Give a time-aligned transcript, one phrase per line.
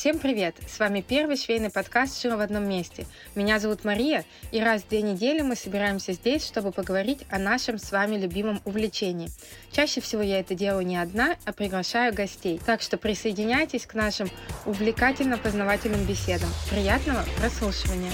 [0.00, 0.56] Всем привет!
[0.66, 3.04] С вами первый швейный подкаст «Шила в одном месте».
[3.34, 7.76] Меня зовут Мария, и раз в две недели мы собираемся здесь, чтобы поговорить о нашем
[7.76, 9.28] с вами любимом увлечении.
[9.72, 12.58] Чаще всего я это делаю не одна, а приглашаю гостей.
[12.64, 14.30] Так что присоединяйтесь к нашим
[14.64, 16.48] увлекательно-познавательным беседам.
[16.70, 18.12] Приятного прослушивания!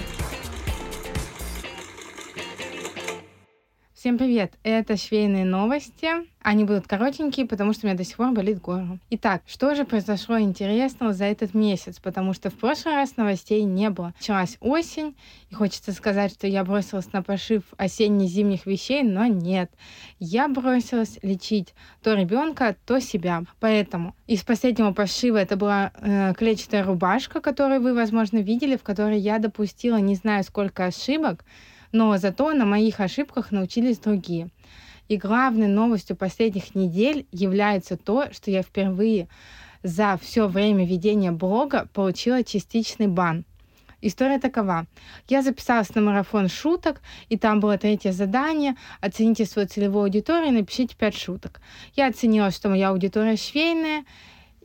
[4.07, 4.53] Всем привет!
[4.63, 6.07] Это швейные новости.
[6.41, 9.01] Они будут коротенькие, потому что у меня до сих пор болит горло.
[9.11, 11.99] Итак, что же произошло интересного за этот месяц?
[11.99, 14.15] Потому что в прошлый раз новостей не было.
[14.17, 15.17] Началась осень,
[15.51, 19.73] и хочется сказать, что я бросилась на пошив осенне-зимних вещей, но нет.
[20.21, 23.43] Я бросилась лечить то ребенка, то себя.
[23.59, 29.19] Поэтому из последнего пошива это была э, клетчатая рубашка, которую вы, возможно, видели, в которой
[29.19, 31.45] я допустила не знаю сколько ошибок,
[31.93, 34.49] но зато на моих ошибках научились другие.
[35.09, 39.29] И главной новостью последних недель является то, что я впервые
[39.83, 43.45] за все время ведения блога получила частичный бан.
[44.03, 44.87] История такова.
[45.29, 48.77] Я записалась на марафон шуток, и там было третье задание.
[49.01, 51.61] Оцените свою целевую аудиторию и напишите 5 шуток.
[51.95, 54.05] Я оценила, что моя аудитория швейная,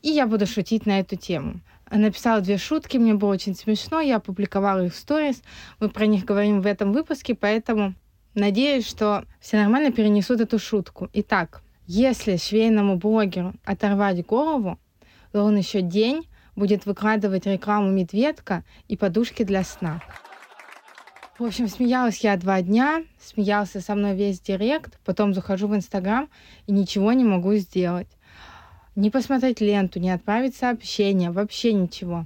[0.02, 1.62] и я буду шутить на эту тему
[1.98, 5.42] написала две шутки, мне было очень смешно, я опубликовала их в сторис,
[5.80, 7.94] мы про них говорим в этом выпуске, поэтому
[8.34, 11.10] надеюсь, что все нормально перенесут эту шутку.
[11.14, 14.80] Итак, если швейному блогеру оторвать голову,
[15.32, 20.02] то он еще день будет выкладывать рекламу медведка и подушки для сна.
[21.40, 26.30] В общем, смеялась я два дня, смеялся со мной весь директ, потом захожу в Инстаграм
[26.68, 28.08] и ничего не могу сделать
[28.96, 32.26] не посмотреть ленту, не отправить сообщение, вообще ничего.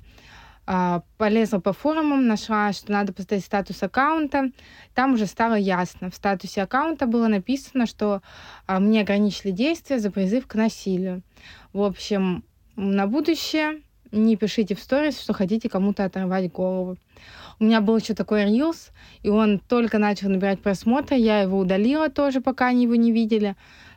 [0.68, 4.52] А, полезла по форумам, нашла, что надо поставить статус аккаунта.
[4.96, 6.10] Там уже стало ясно.
[6.10, 8.22] В статусе аккаунта было написано, что
[8.66, 11.22] а, мне ограничили действия за призыв к насилию.
[11.72, 12.44] В общем,
[12.76, 16.98] на будущее не пишите в сторис, что хотите кому-то оторвать голову.
[17.60, 21.16] У меня был еще такой рилс, и он только начал набирать просмотры.
[21.18, 23.56] Я его удалила тоже, пока они его не видели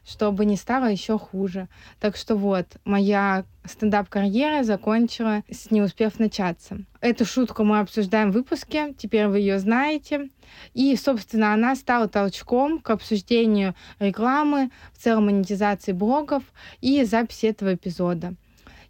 [0.09, 1.69] чтобы не стало еще хуже.
[2.01, 6.79] Так что вот, моя стендап-карьера закончила, с не успев начаться.
[7.01, 10.31] Эту шутку мы обсуждаем в выпуске, теперь вы ее знаете.
[10.73, 16.43] И, собственно, она стала толчком к обсуждению рекламы, в целом монетизации блогов
[16.81, 18.35] и записи этого эпизода.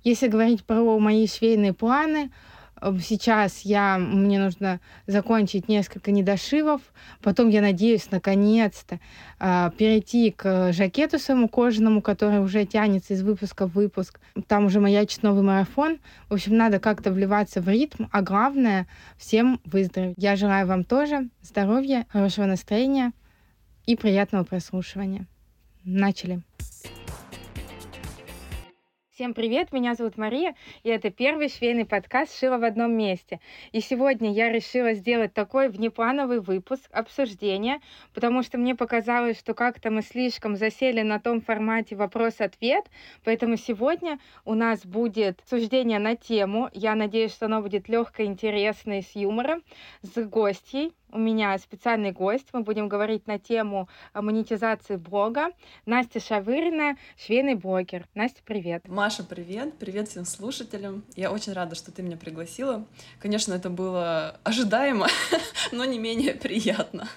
[0.05, 2.31] Если говорить про мои швейные планы,
[3.03, 6.81] Сейчас я, мне нужно закончить несколько недошивов,
[7.23, 9.01] потом я надеюсь наконец-то
[9.41, 14.21] э, перейти к жакету своему кожаному, который уже тянется из выпуска в выпуск.
[14.47, 15.99] Там уже маячит новый марафон.
[16.29, 18.87] В общем, надо как-то вливаться в ритм, а главное
[19.17, 20.17] всем выздороветь.
[20.19, 23.13] Я желаю вам тоже здоровья, хорошего настроения
[23.87, 25.27] и приятного прослушивания.
[25.85, 26.43] Начали.
[29.19, 33.41] Всем привет, меня зовут Мария, и это первый швейный подкаст «Шила в одном месте».
[33.73, 37.81] И сегодня я решила сделать такой внеплановый выпуск обсуждения,
[38.15, 42.85] потому что мне показалось, что как-то мы слишком засели на том формате вопрос-ответ,
[43.25, 46.71] поэтому сегодня у нас будет суждение на тему.
[46.73, 49.65] Я надеюсь, что оно будет легкое, интересное, с юмором,
[50.03, 52.49] с гостьей, у меня специальный гость.
[52.53, 55.49] Мы будем говорить на тему э, монетизации блога.
[55.87, 58.07] Настя Шавырина, швейный блогер.
[58.15, 58.87] Настя, привет.
[58.89, 59.79] Маша, привет.
[59.79, 61.05] Привет всем слушателям.
[61.17, 62.87] Я очень рада, что ты меня пригласила.
[63.19, 65.09] Конечно, это было ожидаемо,
[65.73, 67.09] но не менее приятно.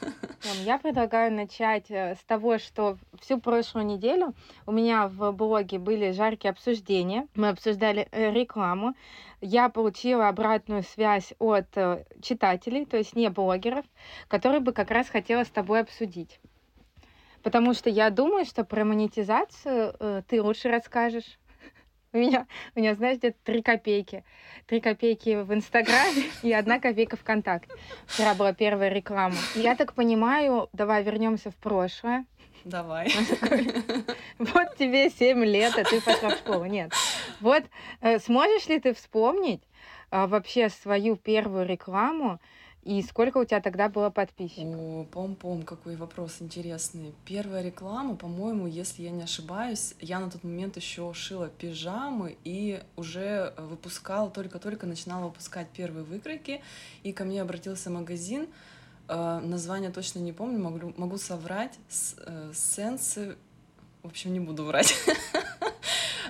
[0.63, 4.33] Я предлагаю начать э, с того, что всю прошлую неделю
[4.65, 7.27] у меня в блоге были жаркие обсуждения.
[7.35, 8.95] Мы обсуждали э, рекламу
[9.41, 13.85] я получила обратную связь от э, читателей, то есть не блогеров,
[14.27, 16.39] которые бы как раз хотела с тобой обсудить.
[17.43, 21.39] Потому что я думаю, что про монетизацию э, ты лучше расскажешь.
[22.13, 24.25] У меня, у меня, знаешь, где-то три копейки.
[24.67, 27.73] Три копейки в Инстаграме и одна копейка ВКонтакте.
[28.05, 29.35] Вчера была первая реклама.
[29.55, 32.25] Я так понимаю, давай вернемся в прошлое.
[32.63, 33.11] Давай.
[34.39, 36.65] Вот тебе 7 лет, а ты пошла в школу.
[36.65, 36.91] Нет.
[37.39, 37.63] Вот
[38.01, 39.61] э, сможешь ли ты вспомнить
[40.09, 42.39] а, вообще свою первую рекламу,
[42.83, 44.75] и сколько у тебя тогда было подписчиков?
[44.75, 47.13] О, пом-пом, какой вопрос интересный.
[47.25, 52.81] Первая реклама, по-моему, если я не ошибаюсь, я на тот момент еще шила пижамы и
[52.95, 56.61] уже выпускала, только-только начинала выпускать первые выкройки,
[57.03, 58.47] и ко мне обратился магазин, э,
[59.15, 61.77] название точно не помню, могу, могу соврать,
[62.25, 63.35] э, Сенсы,
[64.03, 64.93] в общем, не буду врать.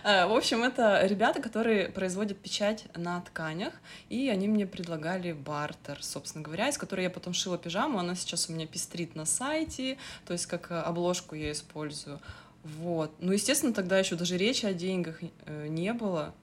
[0.04, 3.74] Э, в общем, это ребята, которые производят печать на тканях,
[4.10, 8.00] и они мне предлагали бартер, собственно говоря, из которой я потом шила пижаму.
[8.00, 12.20] Она сейчас у меня пестрит на сайте, то есть как э, обложку я использую.
[12.64, 13.14] Вот.
[13.20, 16.34] Ну, естественно, тогда еще даже речи о деньгах э, не было.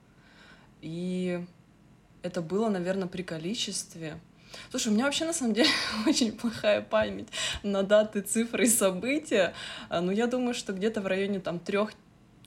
[0.81, 1.45] И
[2.21, 4.19] это было, наверное, при количестве.
[4.69, 5.69] Слушай, у меня вообще на самом деле
[6.07, 7.27] очень плохая память
[7.63, 9.53] на даты, цифры и события.
[9.89, 11.91] А, но я думаю, что где-то в районе там трех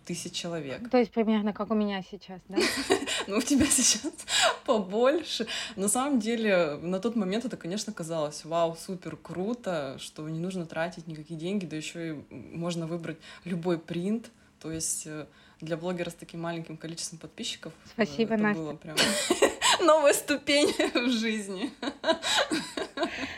[0.05, 0.91] тысяч человек.
[0.91, 2.59] То есть примерно как у меня сейчас, да?
[3.29, 4.13] Ну, у тебя сейчас
[4.67, 5.47] побольше.
[5.77, 10.67] На самом деле, на тот момент это, конечно, казалось, вау, супер круто, что не нужно
[10.67, 14.31] тратить никакие деньги, да еще и можно выбрать любой принт.
[14.61, 15.27] То есть э,
[15.61, 18.63] для блогера с таким маленьким количеством подписчиков э, Спасибо, это Настя.
[18.63, 18.97] было прям
[19.81, 21.71] новая ступень в жизни.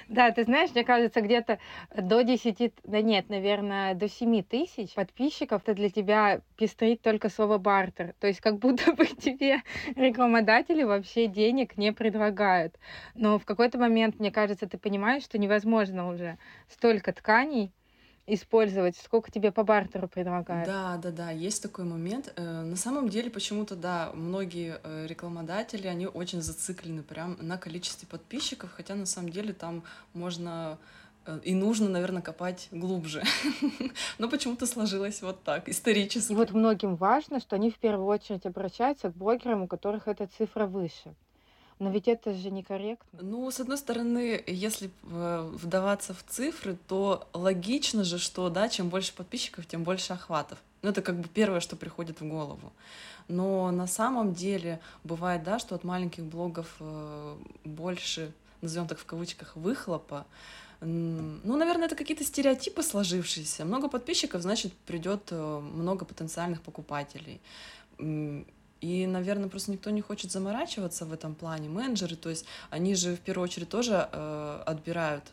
[0.09, 1.59] Да, ты знаешь, мне кажется, где-то
[1.97, 7.59] до 10, да нет, наверное, до 7 тысяч подписчиков это для тебя пестрит только слово
[7.59, 8.15] бартер.
[8.21, 9.63] То есть как будто бы тебе
[9.97, 12.79] рекламодатели вообще денег не предлагают.
[13.15, 16.39] Но в какой-то момент, мне кажется, ты понимаешь, что невозможно уже
[16.69, 17.73] столько тканей
[18.27, 20.67] использовать, сколько тебе по бартеру предлагают.
[20.67, 22.33] Да, да, да, есть такой момент.
[22.37, 28.09] Э, на самом деле, почему-то, да, многие э, рекламодатели, они очень зациклены прям на количестве
[28.09, 29.83] подписчиков, хотя на самом деле там
[30.15, 30.79] можно
[31.27, 33.23] э, и нужно, наверное, копать глубже.
[34.19, 36.33] Но почему-то сложилось вот так, исторически.
[36.33, 40.27] И вот многим важно, что они в первую очередь обращаются к блогерам, у которых эта
[40.27, 41.15] цифра выше.
[41.79, 43.19] Но ведь это же некорректно.
[43.21, 48.89] Ну, с одной стороны, если э, вдаваться в цифры, то логично же, что, да, чем
[48.89, 50.59] больше подписчиков, тем больше охватов.
[50.83, 52.73] Ну, это как бы первое, что приходит в голову.
[53.27, 59.05] Но на самом деле бывает, да, что от маленьких блогов э, больше, назовем так в
[59.05, 60.27] кавычках, выхлопа.
[60.81, 63.65] Ну, наверное, это какие-то стереотипы сложившиеся.
[63.65, 67.41] Много подписчиков, значит, придет э, много потенциальных покупателей.
[68.85, 71.71] И, наверное, просто никто не хочет заморачиваться в этом плане.
[71.71, 75.25] Менеджеры, то есть они же в первую очередь тоже э, отбирают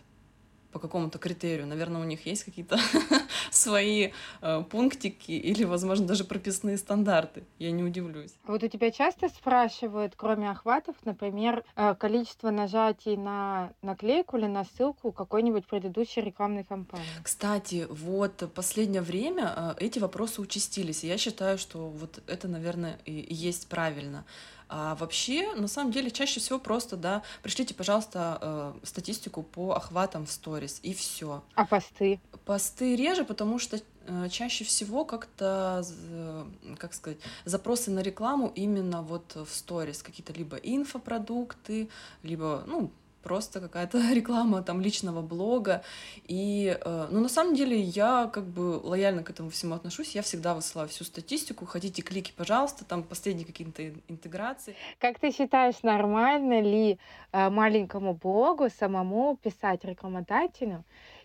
[0.72, 1.68] по какому-то критерию.
[1.68, 2.78] Наверное, у них есть какие-то
[3.52, 7.44] свои э, пунктики или, возможно, даже прописные стандарты.
[7.60, 8.32] Я не удивлюсь.
[8.46, 14.66] Вот у тебя часто спрашивают, кроме охватов, например, э, количество нажатий на наклейку или на
[14.66, 17.06] ссылку какой-нибудь предыдущей рекламной кампании?
[17.24, 21.04] Кстати, вот последнее время э, эти вопросы участились.
[21.04, 24.26] И я считаю, что вот это, наверное, и есть правильно.
[24.74, 30.26] А вообще, на самом деле, чаще всего просто, да, пришлите, пожалуйста, э, статистику по охватам
[30.26, 31.44] в сторис, и все.
[31.56, 32.22] А посты?
[32.46, 36.46] Посты реже, потому что э, чаще всего как-то, э,
[36.78, 41.90] как сказать, запросы на рекламу именно вот в сторис, какие-то либо инфопродукты,
[42.24, 42.92] либо, ну,
[43.22, 45.84] просто какая-то реклама там личного блога.
[46.28, 50.16] И, э, ну, на самом деле, я как бы лояльно к этому всему отношусь.
[50.16, 51.66] Я всегда высылаю всю статистику.
[51.66, 54.76] Хотите клики, пожалуйста, там последние какие-то интеграции.
[55.00, 57.00] Как ты считаешь, нормально ли
[57.32, 60.84] э, маленькому блогу самому писать рекламодателю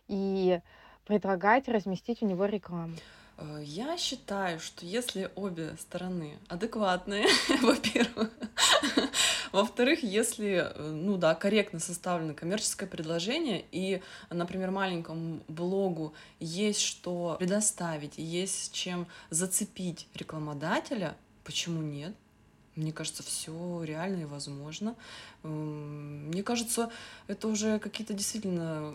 [0.09, 0.61] и
[1.07, 2.95] предлагать разместить у него рекламу?
[3.38, 7.27] Э, я считаю, что если обе стороны адекватные,
[7.62, 8.31] во-первых,
[9.53, 17.37] во-вторых, если, э, ну да, корректно составлено коммерческое предложение, и, например, маленькому блогу есть что
[17.38, 22.15] предоставить, есть чем зацепить рекламодателя, почему нет?
[22.76, 24.94] Мне кажется, все реально и возможно.
[25.43, 26.90] Эм, мне кажется,
[27.26, 28.94] это уже какие-то действительно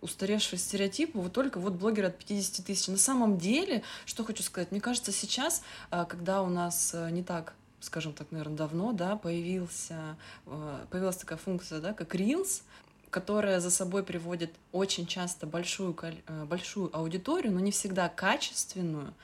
[0.00, 1.18] устаревшие стереотипы.
[1.18, 2.88] Вот только вот блогеры от 50 тысяч.
[2.88, 7.22] На самом деле, что хочу сказать, мне кажется, сейчас, а, когда у нас э, не
[7.22, 12.62] так скажем так, наверное, давно, да, появился, э, появилась такая функция, да, как Reels,
[13.10, 19.14] которая за собой приводит очень часто большую, э, большую аудиторию, но не всегда качественную,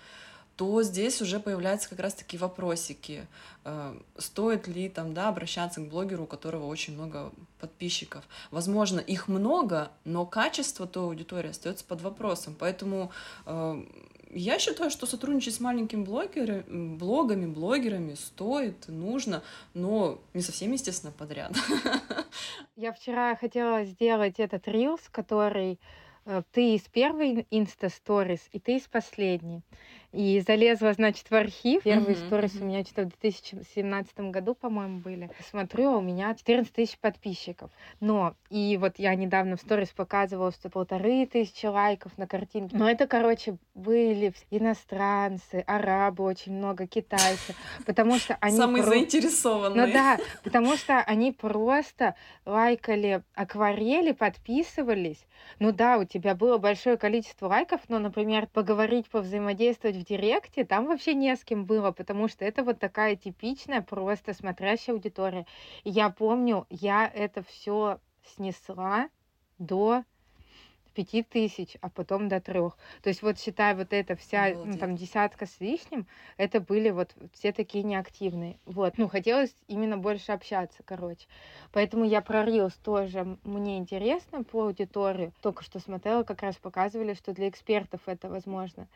[0.57, 3.27] то здесь уже появляются как раз-таки вопросики.
[3.65, 8.25] Э, стоит ли там, да, обращаться к блогеру, у которого очень много подписчиков?
[8.51, 12.57] Возможно, их много, но качество той аудитории остается под вопросом.
[12.59, 13.13] Поэтому
[13.45, 13.85] э,
[14.31, 19.43] я считаю, что сотрудничать с маленькими блогерами, блогами, блогерами стоит, нужно,
[19.75, 21.53] но не со всеми, естественно, подряд.
[22.77, 25.79] Я вчера хотела сделать этот рилс, который
[26.25, 29.63] э, ты из первой инста-сторис, и ты из последней.
[30.13, 31.83] И залезла, значит, в архив.
[31.83, 32.27] Первые mm-hmm.
[32.27, 35.31] сторис у меня что-то в 2017 году, по-моему, были.
[35.51, 37.71] Смотрю, а у меня 14 тысяч подписчиков.
[38.01, 42.77] Но, и вот я недавно в сторис показывала, что полторы тысячи лайков на картинке.
[42.77, 47.55] Но это, короче, были иностранцы, арабы очень много, китайцы.
[47.85, 48.57] Потому что они...
[48.57, 48.91] Самые про...
[48.91, 49.87] заинтересованные.
[49.87, 55.27] Ну да, потому что они просто лайкали акварели, подписывались.
[55.59, 60.87] Ну да, у тебя было большое количество лайков, но, например, поговорить, повзаимодействовать в Директе, там
[60.87, 65.47] вообще не с кем было, потому что это вот такая типичная просто смотрящая аудитория.
[65.85, 69.09] И я помню, я это все снесла
[69.59, 70.05] до
[70.97, 72.79] пяти тысяч, а потом до трех.
[73.03, 76.07] То есть вот считай, вот эта вся, ну, там, десятка с лишним,
[76.39, 78.59] это были вот все такие неактивные.
[78.65, 81.27] Вот, ну, хотелось именно больше общаться, короче.
[81.73, 85.35] Поэтому я про Reels тоже, мне интересно по аудиторию.
[85.43, 88.89] Только что смотрела, как раз показывали, что для экспертов это возможно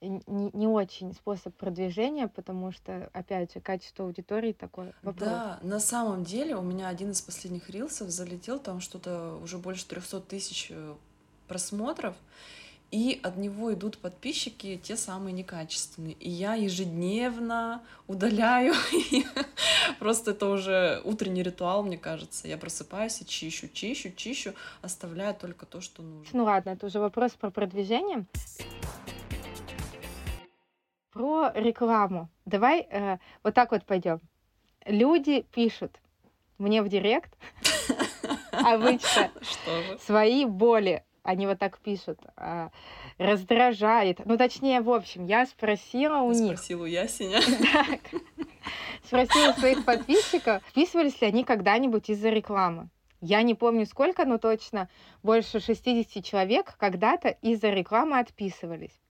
[0.00, 5.28] не, не очень способ продвижения, потому что, опять же, качество аудитории такое вопрос.
[5.28, 9.86] Да, на самом деле у меня один из последних рилсов залетел, там что-то уже больше
[9.86, 10.94] 300 тысяч э,
[11.48, 12.14] просмотров,
[12.90, 16.14] и от него идут подписчики, те самые некачественные.
[16.14, 18.74] И я ежедневно удаляю.
[19.98, 22.46] Просто это уже утренний ритуал, мне кажется.
[22.46, 26.38] Я просыпаюсь и чищу, чищу, чищу, оставляю только то, что нужно.
[26.38, 28.26] Ну ладно, это уже вопрос про продвижение.
[31.10, 32.28] Про рекламу.
[32.44, 34.20] Давай э, вот так вот пойдем.
[34.86, 35.98] Люди пишут
[36.58, 37.36] мне в директ
[38.52, 39.30] обычно
[40.00, 41.04] свои боли.
[41.24, 42.20] Они вот так пишут.
[42.36, 42.70] А,
[43.18, 44.24] раздражает.
[44.26, 46.58] Ну, точнее, в общем, я спросила у них.
[46.58, 47.40] Спросила у Ясеня.
[49.02, 52.90] Спросила своих подписчиков, вписывались ли они когда-нибудь из-за рекламы.
[53.22, 54.90] Я не помню сколько, но точно
[55.22, 59.00] больше 60 человек когда-то из-за рекламы отписывались.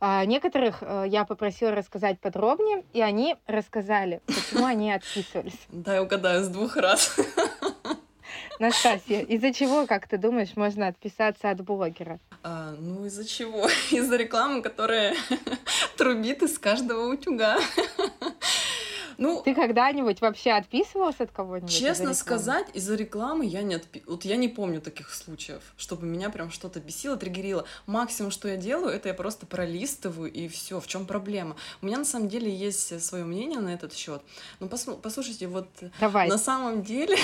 [0.00, 5.58] А некоторых э, я попросила рассказать подробнее, и они рассказали, почему они отписывались.
[5.68, 7.14] Дай угадаю, с двух раз.
[8.58, 12.18] Настасья, из-за чего, как ты думаешь, можно отписаться от блогера?
[12.42, 13.68] А, ну, из-за чего?
[13.90, 15.14] Из-за рекламы, которая
[15.96, 17.58] трубит из каждого утюга.
[19.18, 21.70] Ну, ты когда-нибудь вообще отписывался от кого-нибудь?
[21.70, 24.04] Честно из сказать, из-за рекламы я не отпи...
[24.06, 27.64] Вот я не помню таких случаев, чтобы меня прям что-то бесило, триггерило.
[27.86, 30.78] Максимум, что я делаю, это я просто пролистываю и все.
[30.78, 31.56] В чем проблема?
[31.82, 34.22] У меня на самом деле есть свое мнение на этот счет.
[34.60, 34.86] Ну, пос...
[35.02, 36.28] послушайте, вот Давай.
[36.28, 37.16] на самом деле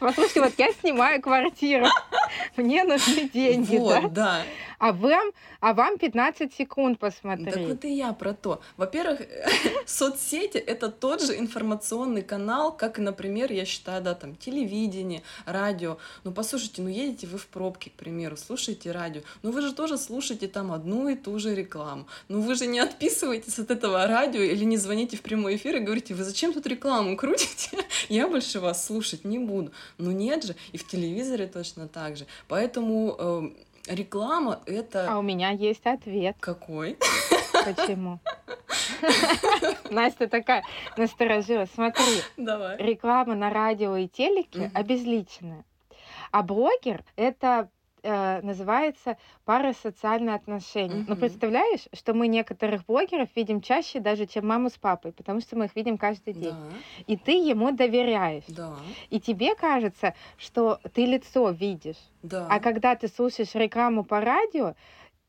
[0.00, 1.86] Послушайте, вот я снимаю квартиру,
[2.56, 4.08] мне нужны деньги, вот, да?
[4.08, 4.42] да.
[4.78, 7.52] А вам, а вам 15 секунд посмотреть.
[7.52, 8.62] Так вот и я про то.
[8.78, 9.20] Во-первых,
[9.86, 15.98] соцсети— это тот же информационный канал, как, например, я считаю, да, там, телевидение, радио.
[16.24, 19.98] Ну, послушайте, ну, едете вы в пробке, к примеру, слушаете радио, ну, вы же тоже
[19.98, 22.06] слушаете там одну и ту же рекламу.
[22.28, 25.80] Ну, вы же не отписываетесь от этого радио или не звоните в прямой эфир и
[25.80, 27.78] говорите, вы зачем тут рекламу крутите?
[28.08, 29.72] Я больше вас слушать не буду.
[29.98, 32.19] Ну, нет же, и в телевизоре точно так же.
[32.48, 33.42] Поэтому э,
[33.88, 35.12] реклама это...
[35.12, 36.36] А у меня есть ответ.
[36.40, 36.96] Какой?
[37.64, 38.20] Почему?
[39.90, 40.64] Настя такая
[40.96, 41.70] насторожилась.
[41.74, 42.76] Смотри, Давай.
[42.78, 44.70] реклама на радио и телеке угу.
[44.74, 45.64] обезличенная.
[46.30, 47.68] А блогер— это
[48.02, 51.02] э, называется парасоциальные отношения.
[51.02, 51.04] Mm-hmm.
[51.08, 55.56] Но представляешь, что мы некоторых блогеров видим чаще даже, чем маму с папой, потому что
[55.56, 56.54] мы их видим каждый день.
[56.54, 57.02] Да.
[57.06, 58.44] И ты ему доверяешь.
[58.48, 58.76] Да.
[59.10, 62.00] И тебе кажется, что ты лицо видишь.
[62.22, 62.46] Да.
[62.50, 64.74] А когда ты слушаешь рекламу по радио,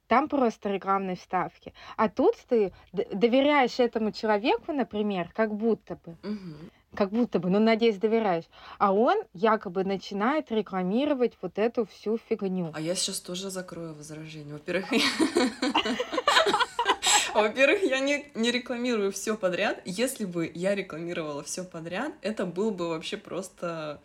[0.07, 1.73] там просто рекламные вставки.
[1.95, 6.17] А тут ты доверяешь этому человеку, например, как будто бы.
[6.23, 8.45] Угу как будто бы, ну, надеюсь, доверяешь.
[8.77, 12.71] А он якобы начинает рекламировать вот эту всю фигню.
[12.73, 14.53] А я сейчас тоже закрою возражение.
[14.53, 14.91] Во-первых,
[17.33, 19.81] во-первых, я не, не рекламирую все подряд.
[19.85, 24.01] Если бы я рекламировала все подряд, это был бы вообще просто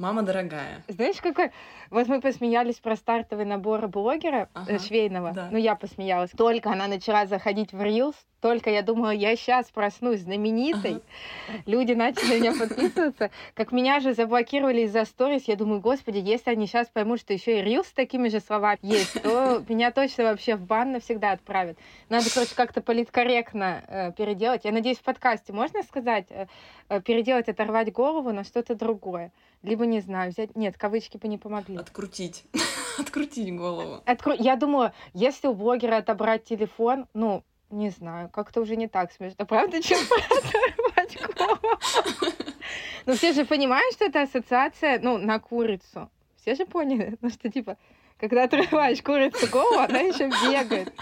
[0.00, 0.82] Мама дорогая.
[0.88, 1.50] Знаешь, какой...
[1.90, 5.32] Вот мы посмеялись про стартовый набор блогера э, ага, швейного.
[5.32, 5.48] Да.
[5.50, 6.30] Ну, я посмеялась.
[6.30, 11.02] Только она начала заходить в Reels, только я думала, я сейчас проснусь знаменитой.
[11.48, 11.62] Ага.
[11.66, 13.30] Люди начали меня подписываться.
[13.52, 17.60] Как меня же заблокировали из-за сторис, я думаю, господи, если они сейчас поймут, что еще
[17.60, 21.76] и Reels с такими же словами есть, то меня точно вообще в бан навсегда отправят.
[22.08, 24.64] Надо, короче, как-то политкорректно э, переделать.
[24.64, 26.46] Я надеюсь, в подкасте можно сказать, э,
[26.88, 29.30] э переделать, оторвать голову на что-то другое
[29.62, 30.56] либо, не знаю, взять...
[30.56, 31.76] Нет, кавычки бы не помогли.
[31.76, 32.44] Открутить.
[32.98, 34.02] Открутить голову.
[34.06, 34.32] Откру...
[34.32, 39.44] Я думаю, если у блогера отобрать телефон, ну, не знаю, как-то уже не так смешно,
[39.46, 41.78] правда, чем оторвать голову.
[43.06, 46.10] Ну, все же понимают, что это ассоциация, ну, на курицу.
[46.40, 47.76] Все же поняли, ну, что, типа,
[48.18, 50.92] когда отрываешь курицу голову, она еще бегает.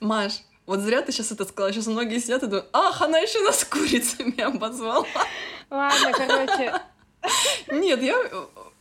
[0.00, 1.72] Маш, вот зря ты сейчас это сказала.
[1.72, 5.06] Сейчас многие сидят и думают, ах, она еще нас курицами обозвала.
[5.70, 6.74] Ладно, короче,
[7.70, 8.16] нет, я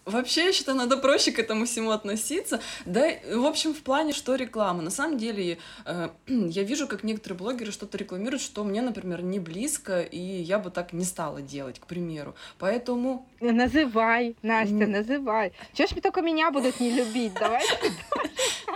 [0.06, 2.62] Вообще, я считаю, надо проще к этому всему относиться.
[2.86, 4.84] Да, в общем, в плане, что реклама.
[4.84, 9.40] На самом деле, э, я вижу, как некоторые блогеры что-то рекламируют, что мне, например, не
[9.40, 12.36] близко, и я бы так не стала делать, к примеру.
[12.60, 13.28] Поэтому...
[13.40, 15.54] Называй, Настя, называй.
[15.74, 17.34] Чего ж только меня будут не любить?
[17.34, 17.64] Давай.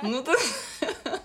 [0.01, 0.33] Ну, то...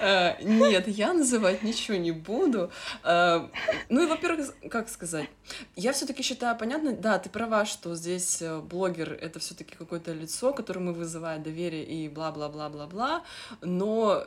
[0.00, 2.70] Э, нет, я называть ничего не буду.
[3.04, 3.46] Э,
[3.88, 5.28] ну и, во-первых, как сказать,
[5.76, 10.52] я все-таки считаю, понятно, да, ты права, что здесь э, блогер— это все-таки какое-то лицо,
[10.52, 13.24] которому вызывает доверие и бла-бла-бла-бла-бла,
[13.60, 14.26] но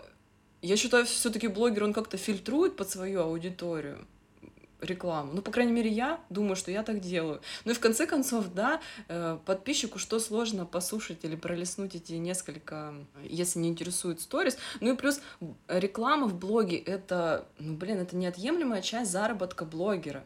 [0.62, 4.08] я считаю, все-таки блогер, он как-то фильтрует под свою аудиторию
[4.84, 5.34] рекламу.
[5.34, 7.42] Ну, по крайней мере, я думаю, что я так делаю.
[7.66, 12.94] Ну и в конце концов, да, э, подписчику что сложно послушать или пролистнуть эти несколько,
[13.24, 14.58] если не интересует сторис.
[14.80, 15.22] Ну и плюс
[15.68, 20.24] реклама в блоге— это, ну, блин, это неотъемлемая часть заработка блогера.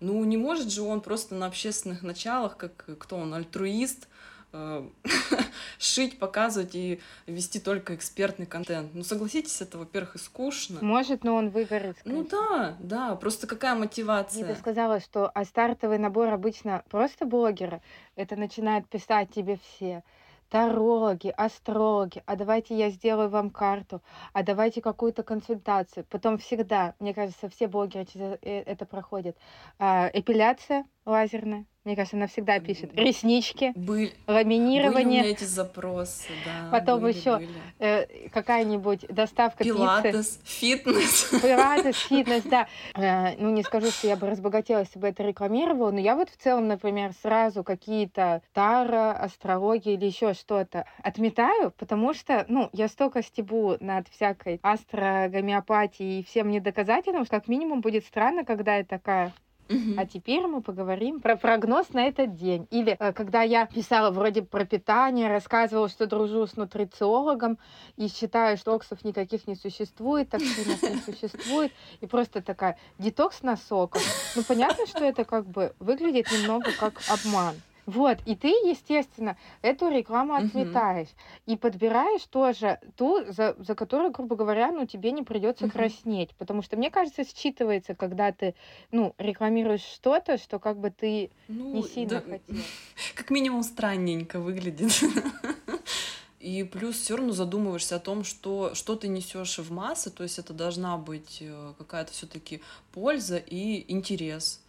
[0.00, 4.08] Ну, не может же он просто на общественных началах, как кто он, альтруист,
[5.78, 8.94] шить, показывать и вести только экспертный контент.
[8.94, 10.78] Ну, согласитесь, это, во-первых, и скучно.
[10.82, 11.96] Может, но он выгорит.
[12.04, 14.46] Ну да, да, просто какая мотивация?
[14.46, 17.82] Я сказала, что а стартовый набор обычно просто блогера,
[18.16, 20.02] это начинает писать тебе все
[20.50, 24.02] тарологи, астрологи, а давайте я сделаю вам карту,
[24.32, 26.04] а давайте какую-то консультацию.
[26.10, 29.36] Потом всегда, мне кажется, все блогеры через э, это проходят.
[29.78, 32.90] А, эпиляция лазерная, мне кажется, она всегда пишет.
[32.94, 34.92] Реснички, Были, ламинирование.
[34.92, 36.68] Были у меня эти запросы, да.
[36.70, 37.40] Потом были, еще
[37.78, 40.40] э, какая-нибудь доставка Пилатес, пиццы.
[40.44, 41.40] фитнес.
[41.42, 42.68] Пилатес, фитнес, да.
[42.94, 46.28] Э, ну, не скажу, что я бы разбогатела, если бы это рекламировала, но я вот
[46.28, 52.88] в целом, например, сразу какие-то тара, астрологии или еще что-то отметаю, потому что, ну, я
[52.88, 58.84] столько стебу над всякой астрогомеопатией и всем недоказательным, что как минимум будет странно, когда я
[58.84, 59.32] такая,
[59.96, 62.66] а теперь мы поговорим про прогноз на этот день.
[62.70, 67.58] Или э, когда я писала вроде про питание, рассказывала, что дружу с нутрициологом
[67.96, 73.56] и считаю, что токсов никаких не существует, токсинов не существует, и просто такая детокс на
[73.56, 74.02] соках.
[74.36, 77.54] Ну, понятно, что это как бы выглядит немного как обман.
[77.90, 81.08] Вот, и ты, естественно, эту рекламу отметаешь
[81.46, 85.72] и подбираешь тоже ту, за, за которую, грубо говоря, ну, тебе не придется Мгм.
[85.72, 86.30] краснеть.
[86.36, 88.54] Потому что, мне кажется, считывается, когда ты,
[88.92, 92.56] ну, рекламируешь что-то, что как бы ты Ну, не сильно да, хотел.
[93.16, 94.92] как минимум странненько выглядит.
[96.38, 100.38] И плюс все равно задумываешься о том, что, что ты несешь в массы, то есть
[100.38, 104.60] это должна быть э, какая-то все-таки польза и интерес.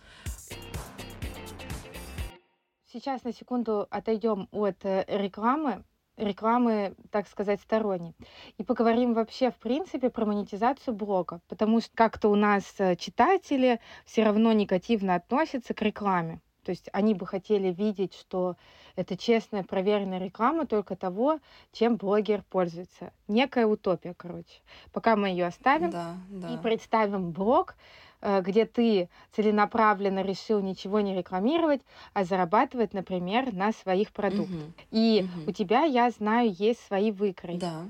[2.93, 5.85] Сейчас на секунду отойдем от э, рекламы,
[6.17, 8.13] рекламы, так сказать, сторонней,
[8.57, 13.79] и поговорим вообще, в принципе, про монетизацию блога, потому что как-то у нас э, читатели
[14.03, 16.41] все равно негативно относятся к рекламе.
[16.65, 18.57] То есть они бы хотели видеть, что
[18.97, 21.39] это честная, проверенная реклама только того,
[21.71, 23.13] чем блогер пользуется.
[23.29, 24.61] Некая утопия, короче.
[24.91, 26.57] Пока мы ее оставим Да, и да.
[26.57, 27.75] представим блог,
[28.21, 31.81] где ты целенаправленно решил ничего не рекламировать,
[32.13, 34.59] а зарабатывать, например, на своих продуктах.
[34.59, 35.53] Мгм, И у мгм.
[35.53, 37.59] тебя, я знаю, есть свои выкройки.
[37.59, 37.85] Да,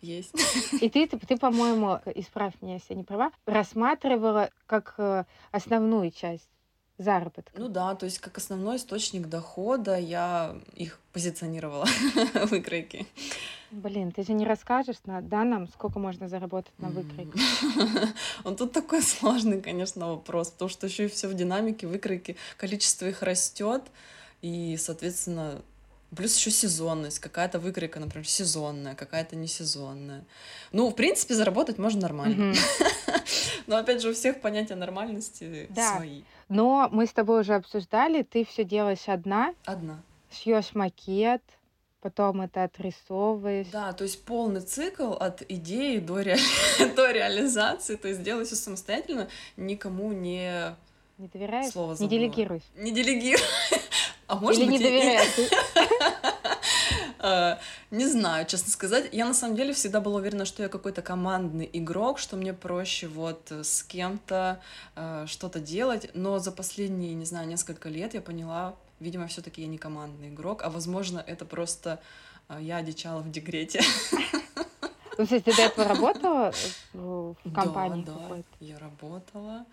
[0.00, 0.32] есть.
[0.82, 6.10] И ты, ты, ты, по-моему, исправь меня, если я не права, рассматривала как э, основную
[6.10, 6.50] часть
[6.98, 7.52] заработка.
[7.54, 11.86] Ну да, то есть как основной источник дохода я их позиционировала,
[12.50, 13.06] выкройки.
[13.70, 17.38] Блин, ты же не расскажешь, на, да, нам, сколько можно заработать на выкройке?
[18.44, 23.06] Он тут такой сложный, конечно, вопрос, потому что еще и все в динамике выкройки, количество
[23.06, 23.82] их растет,
[24.40, 25.62] и, соответственно,
[26.14, 30.24] плюс еще сезонность, какая-то выкройка, например, сезонная, какая-то не сезонная.
[30.72, 32.54] Ну, в принципе, заработать можно нормально.
[33.66, 36.22] Но опять же, у всех понятия нормальности свои.
[36.48, 40.00] Но мы с тобой уже обсуждали, ты все делаешь одна, Одна.
[40.30, 41.42] шьешь макет,
[42.00, 43.66] потом это отрисовываешь.
[43.72, 46.38] Да, то есть полный цикл от идеи до, ре-
[46.96, 50.76] до реализации, то есть делай все самостоятельно, никому не
[51.18, 51.72] Не доверяешь?
[51.72, 52.10] слово не забыла.
[52.10, 52.62] делегируешь?
[52.76, 53.42] Не делегируй.
[54.28, 55.36] А может Или быть, не доверяешь?
[57.26, 57.56] Э,
[57.90, 59.08] Не знаю, честно сказать.
[59.12, 63.08] Я на самом деле всегда была уверена, что я какой-то командный игрок, что мне проще
[63.08, 64.60] вот э, с кем-то
[64.94, 66.10] э, что-то делать.
[66.14, 70.62] Но за последние, не знаю, несколько лет я поняла, видимо, все-таки я не командный игрок,
[70.62, 72.00] а возможно, это просто
[72.60, 73.80] я одичала в декрете.
[75.18, 76.52] Ну, то есть ты до этого работала
[76.92, 78.46] в Да, компании да, какой-то?
[78.60, 79.64] я работала.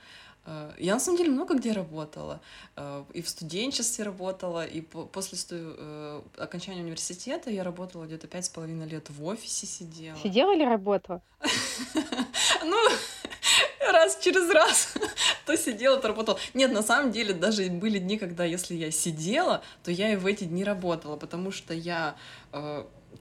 [0.45, 2.39] Э, Я на самом деле много где работала.
[2.75, 8.27] Э, И в студенчестве работала, и по- после сту- э, окончания университета я работала где-то
[8.27, 10.17] пять с половиной лет в офисе сидела.
[10.23, 11.21] Сидела или работала?
[12.65, 12.77] Ну,
[13.91, 14.93] раз через раз
[15.45, 16.39] то сидела, то работала.
[16.53, 20.25] Нет, на самом деле даже были дни, когда если я сидела, то я и в
[20.25, 22.15] эти дни работала, потому что я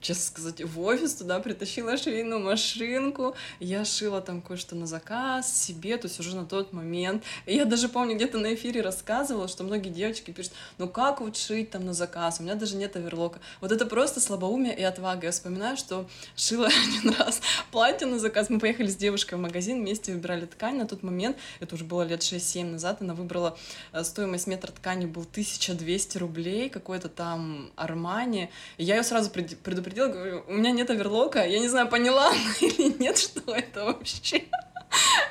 [0.01, 5.97] честно сказать, в офис туда притащила швейную машинку, я шила там кое-что на заказ себе,
[5.97, 7.23] то есть уже на тот момент.
[7.45, 11.37] И я даже помню, где-то на эфире рассказывала, что многие девочки пишут, ну как вот
[11.37, 13.39] шить там на заказ, у меня даже нет оверлока.
[13.61, 15.27] Вот это просто слабоумие и отвага.
[15.27, 16.67] Я вспоминаю, что шила
[16.99, 20.87] один раз платье на заказ, мы поехали с девушкой в магазин, вместе выбирали ткань, на
[20.87, 23.57] тот момент, это уже было лет 6-7 назад, она выбрала,
[23.91, 30.07] э, стоимость метра ткани был 1200 рублей, какой-то там Армани, я ее сразу предупредила, предупредила,
[30.07, 34.43] говорю, у меня нет оверлока, я не знаю, поняла она или нет, что это вообще.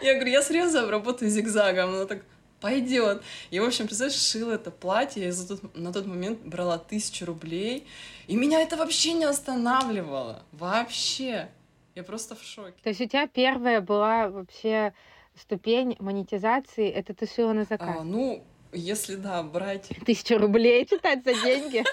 [0.01, 1.91] Я говорю, я срезаю, работаю зигзагом.
[1.95, 2.23] Она так,
[2.63, 3.23] пойдет.
[3.51, 7.27] И, в общем, представляешь, шила это платье, я за тот, на тот момент брала тысячу
[7.27, 7.87] рублей,
[8.29, 10.45] и меня это вообще не останавливало.
[10.53, 11.51] Вообще.
[11.95, 12.75] Я просто в шоке.
[12.83, 14.95] То есть у тебя первая была вообще
[15.35, 17.97] ступень монетизации, это ты шила на заказ?
[17.99, 19.89] А, ну, если, да, брать...
[20.07, 21.85] Тысячу рублей читать за деньги?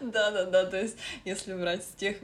[0.00, 2.16] Да, да, да, то есть, если брать с тех,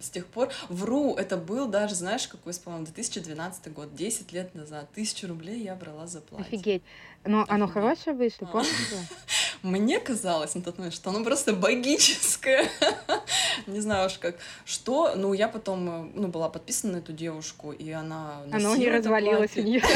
[0.00, 4.90] с тех пор, вру, это был даже, знаешь, какой, по-моему, 2012 год, 10 лет назад,
[4.92, 6.46] тысячу рублей я брала за платье.
[6.46, 6.82] Офигеть.
[7.24, 7.54] Но Офигеть.
[7.54, 8.52] оно хорошее вышло, а.
[8.52, 8.70] помнишь?
[9.66, 12.70] Мне казалось на тот момент, что оно просто богическое.
[13.66, 14.36] Не знаю уж как.
[14.64, 18.88] Что, ну, я потом, э, ну, была подписана на эту девушку, и она Оно не
[18.88, 19.82] развалилось у нее.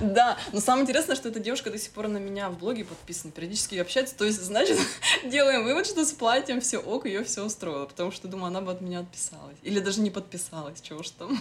[0.00, 3.32] Да, но самое интересное, что эта девушка до сих пор на меня в блоге подписана,
[3.32, 4.76] периодически общается, то есть, значит,
[5.24, 8.72] делаем вывод, что с платьем все ок, ее все устроило, потому что, думаю, она бы
[8.72, 9.56] от меня отписалась.
[9.62, 11.40] Или даже не подписалась, чего ж там.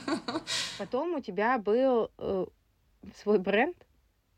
[0.77, 2.45] Потом у тебя был э,
[3.21, 3.77] свой бренд?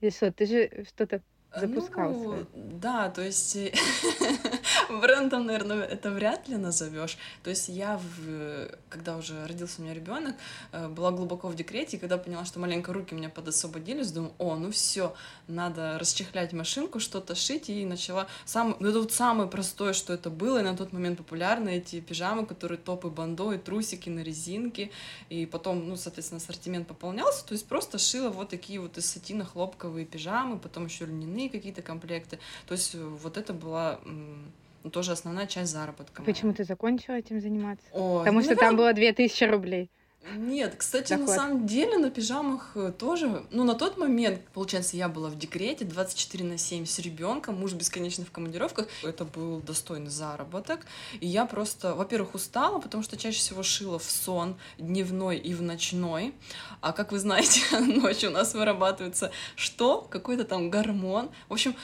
[0.01, 1.21] Или что, ты же что-то
[1.55, 2.19] запускался.
[2.19, 3.57] Ну, да, то есть
[5.01, 7.17] брендом, наверное, это вряд ли назовешь.
[7.43, 10.35] То есть я, в, когда уже родился у меня ребенок,
[10.71, 14.33] э, была глубоко в декрете, и когда поняла, что маленько руки у меня подосвободились, думаю,
[14.37, 15.13] о, ну все,
[15.47, 18.27] надо расчехлять машинку, что-то шить, и начала...
[18.45, 18.75] Сам...
[18.79, 22.45] Ну, это вот самое простое, что это было, и на тот момент популярно эти пижамы,
[22.45, 24.91] которые топы бандо, и трусики на резинке,
[25.29, 29.45] и потом, ну, соответственно, ассортимент пополнялся, то есть просто шила вот такие вот из сатина
[29.45, 33.99] хлопковые пижамы, потом еще льняные какие-то комплекты, то есть вот это была
[34.85, 36.21] ну, тоже основная часть заработка.
[36.21, 36.57] Почему моя.
[36.57, 37.85] ты закончила этим заниматься?
[37.91, 38.69] О, Потому что наверное...
[38.69, 39.89] там было 2000 рублей.
[40.33, 41.27] Нет, кстати, Доход.
[41.27, 45.37] на самом деле на пижамах э, тоже, ну, на тот момент, получается, я была в
[45.37, 50.87] декрете 24 на 7 с ребенком, муж бесконечно в командировках, это был достойный заработок,
[51.19, 55.61] и я просто, во-первых, устала, потому что чаще всего шила в сон, дневной и в
[55.61, 56.33] ночной,
[56.81, 60.01] а как вы знаете, ночью у нас вырабатывается что?
[60.01, 61.75] Какой-то там гормон, в общем,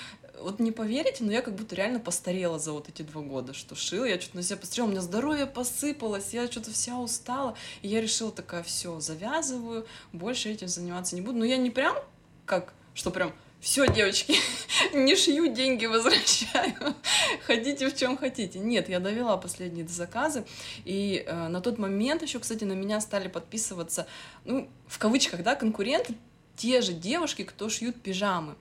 [0.42, 3.76] вот не поверите, но я как будто реально постарела за вот эти два года, что
[3.76, 4.06] шила.
[4.06, 7.56] Я что-то на себя посмотрела, у меня здоровье посыпалось, я что-то вся устала.
[7.82, 11.40] И я решила такая, все, завязываю, больше этим заниматься не буду.
[11.40, 11.96] Но я не прям
[12.46, 14.36] как, что прям все, девочки,
[14.94, 16.96] не шью, деньги возвращаю,
[17.46, 18.58] ходите в чем хотите.
[18.60, 20.46] Нет, я довела последние заказы,
[20.84, 24.08] и э, на тот момент еще, кстати, на меня стали подписываться,
[24.46, 26.16] ну, в кавычках, да, конкуренты,
[26.62, 28.54] те же девушки, кто шьют пижамы.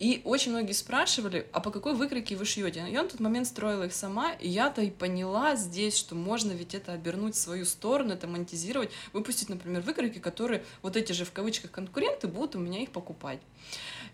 [0.00, 2.84] И очень многие спрашивали, а по какой выкройке вы шьете?
[2.90, 6.74] Я на тот момент строила их сама, и я-то и поняла здесь, что можно ведь
[6.74, 11.30] это обернуть в свою сторону, это монетизировать, выпустить, например, выкройки, которые вот эти же в
[11.30, 13.38] кавычках конкуренты будут у меня их покупать.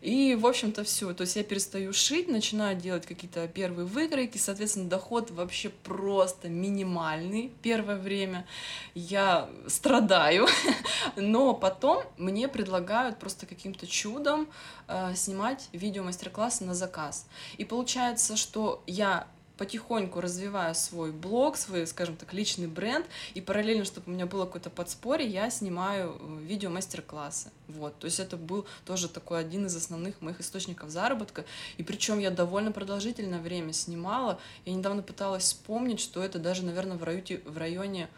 [0.01, 1.13] И, в общем-то, все.
[1.13, 7.53] То есть я перестаю шить, начинаю делать какие-то первые выкройки, соответственно, доход вообще просто минимальный
[7.63, 8.47] первое время.
[8.95, 10.47] Я страдаю,
[11.17, 14.49] но потом мне предлагают просто каким-то чудом
[14.89, 17.27] э, снимать видео мастер-классы на заказ.
[17.59, 19.27] И получается, что я
[19.61, 24.47] потихоньку развиваю свой блог, свой, скажем так, личный бренд, и параллельно, чтобы у меня было
[24.47, 27.51] какое-то подспорье, я снимаю э, видео мастер-классы.
[27.69, 31.45] Вот, то есть это был тоже такой один из основных моих источников заработка,
[31.77, 34.41] и причем я довольно продолжительное время снимала.
[34.65, 38.09] Я недавно пыталась вспомнить, что это даже, наверное, в районе, в районе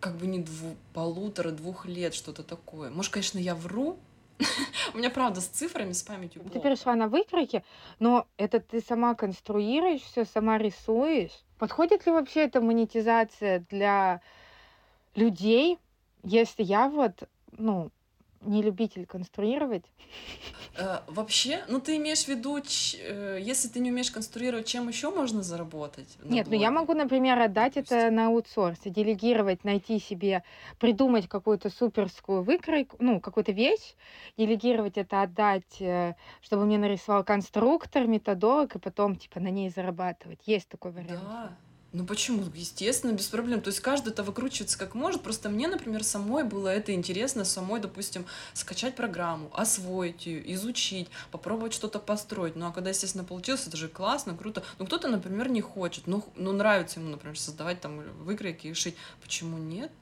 [0.00, 2.90] как бы не дву, полутора-двух лет, что-то такое.
[2.90, 4.00] Может, конечно, я вру,
[4.94, 7.64] у меня правда с цифрами, с памятью Ты перешла на выкройки,
[7.98, 11.44] но это ты сама конструируешь все, сама рисуешь.
[11.58, 14.20] Подходит ли вообще эта монетизация для
[15.14, 15.78] людей,
[16.22, 17.90] если я вот, ну,
[18.44, 19.84] не любитель конструировать.
[20.76, 25.10] Э, вообще, ну ты имеешь в виду, э, если ты не умеешь конструировать, чем еще
[25.10, 26.16] можно заработать?
[26.24, 30.42] Нет, ну я могу, например, отдать это на аутсорс, делегировать, найти себе,
[30.78, 33.94] придумать какую-то суперскую выкройку, ну, какую-то вещь,
[34.36, 40.40] делегировать это, отдать, э, чтобы мне нарисовал конструктор, методолог, и потом, типа, на ней зарабатывать.
[40.46, 41.22] Есть такой вариант.
[41.22, 41.56] Да,
[41.92, 42.44] Ну почему?
[42.54, 43.60] Естественно, без проблем.
[43.60, 45.22] То есть каждый это выкручивается как может.
[45.22, 48.24] Просто мне, например, самой было это интересно, самой, допустим,
[48.54, 52.56] скачать программу, освоить ее, изучить, попробовать что-то построить.
[52.56, 54.62] Ну а когда, естественно, получилось, это же классно, круто.
[54.78, 56.06] Ну кто-то, например, не хочет.
[56.06, 58.96] Ну, ну нравится ему, например, создавать там выкройки и шить.
[59.22, 59.92] Почему нет?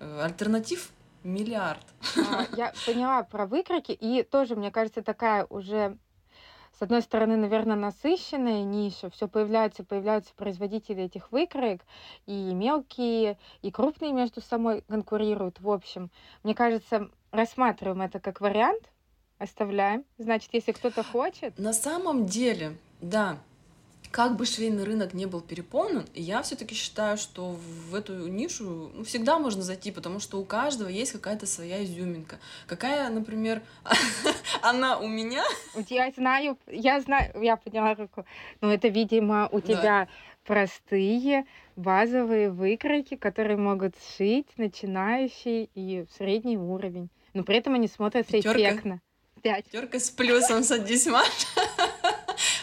[0.00, 0.90] Э, альтернатив
[1.22, 1.84] миллиард.
[2.16, 5.96] А, я поняла про выкройки, и тоже, мне кажется, такая уже
[6.78, 11.80] с одной стороны, наверное, насыщенная ниша, все появляются, появляются производители этих выкроек,
[12.26, 15.58] и мелкие, и крупные между собой конкурируют.
[15.60, 16.10] В общем,
[16.42, 18.82] мне кажется, рассматриваем это как вариант,
[19.38, 20.04] оставляем.
[20.18, 21.58] Значит, если кто-то хочет.
[21.58, 23.38] На самом деле, да,
[24.16, 27.54] как бы швейный рынок не был переполнен, я все-таки считаю, что
[27.90, 32.38] в эту нишу ну, всегда можно зайти, потому что у каждого есть какая-то своя изюминка.
[32.66, 33.60] Какая, например,
[34.62, 35.44] она у меня.
[35.90, 38.24] Я знаю, я знаю, я подняла руку.
[38.62, 40.08] Но это, видимо, у тебя
[40.46, 41.44] простые
[41.76, 47.10] базовые выкройки, которые могут шить начинающий и средний уровень.
[47.34, 48.58] Но при этом они смотрятся Пятерка.
[48.58, 49.00] эффектно.
[49.42, 49.66] Пять.
[49.66, 51.65] Пятерка с плюсом, садись, Маша.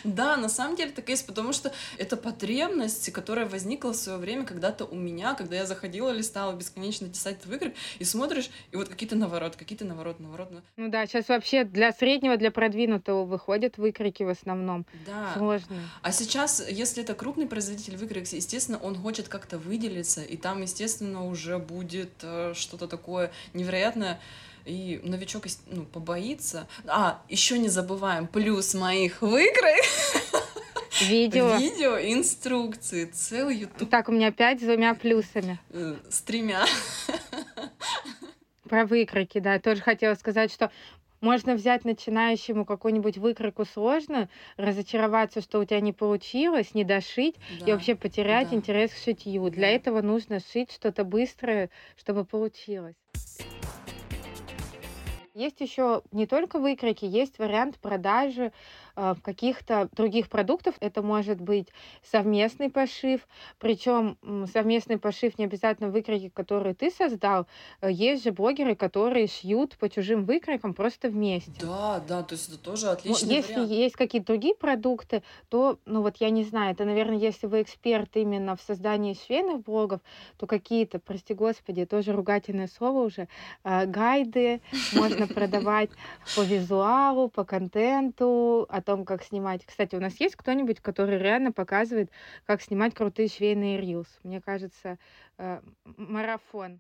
[0.03, 4.17] Да, на самом деле так и есть, потому что это потребность, которая возникла в свое
[4.17, 8.75] время когда-то у меня, когда я заходила, листала бесконечно писать в игры, и смотришь, и
[8.75, 10.49] вот какие-то наворот, какие-то наворот, наворот.
[10.77, 14.85] Ну да, сейчас вообще для среднего, для продвинутого выходят выкрики в основном.
[15.05, 15.33] Да.
[15.35, 15.81] Сложные.
[16.01, 21.25] А сейчас, если это крупный производитель выкройок, естественно, он хочет как-то выделиться, и там, естественно,
[21.25, 24.19] уже будет э, что-то такое невероятное
[24.65, 26.67] и новичок ну, побоится.
[26.87, 29.83] А, еще не забываем, плюс моих выкроек.
[31.01, 31.55] Видео.
[31.57, 33.89] Видео, инструкции, целый YouTube.
[33.89, 35.59] Так, у меня опять с двумя плюсами.
[35.71, 36.65] Э, с тремя.
[38.69, 39.59] Про выкройки, да.
[39.59, 40.71] Тоже хотела сказать, что
[41.19, 47.65] можно взять начинающему какую-нибудь выкройку сложную, разочароваться, что у тебя не получилось, не дошить да,
[47.65, 48.57] и вообще потерять да.
[48.57, 49.45] интерес к шитью.
[49.45, 49.51] Да.
[49.51, 52.95] Для этого нужно шить что-то быстрое, чтобы получилось.
[55.35, 58.53] Есть еще не только выкройки, есть вариант продажи
[58.95, 60.75] э, каких-то других продуктов.
[60.79, 61.69] Это может быть
[62.03, 63.27] совместный пошив,
[63.59, 64.17] причем
[64.51, 67.47] совместный пошив не обязательно выкройки, которые ты создал.
[67.81, 71.51] Э, есть же блогеры, которые шьют по чужим выкройкам просто вместе.
[71.61, 73.71] Да, да, то есть это тоже отличный Если вариант.
[73.71, 78.09] есть какие-то другие продукты, то, ну вот я не знаю, это, наверное, если вы эксперт
[78.15, 80.01] именно в создании швейных блогов,
[80.37, 83.27] то какие-то, прости господи, тоже ругательное слово уже,
[83.63, 84.61] э, гайды
[84.93, 85.89] можно можно продавать
[86.35, 89.65] по визуалу, по контенту, о том, как снимать.
[89.65, 92.11] Кстати, у нас есть кто-нибудь, который реально показывает,
[92.45, 94.07] как снимать крутые швейные рилс?
[94.23, 94.97] Мне кажется,
[95.37, 95.61] э,
[95.97, 96.79] марафон.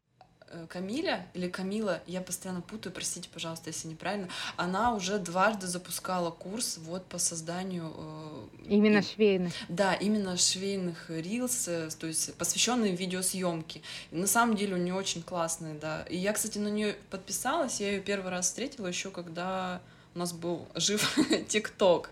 [0.53, 6.31] Э, Камиля или Камила, я постоянно путаю, простите, пожалуйста, если неправильно, она уже дважды запускала
[6.31, 7.91] курс вот по созданию...
[7.95, 9.53] Э, именно и, швейных.
[9.69, 13.81] Да, именно швейных рилс, э, то есть посвященные видеосъемке.
[14.11, 16.03] на самом деле у нее очень классные, да.
[16.03, 19.81] И я, кстати, на нее подписалась, я ее первый раз встретила еще, когда
[20.15, 22.11] у нас был жив ТикТок.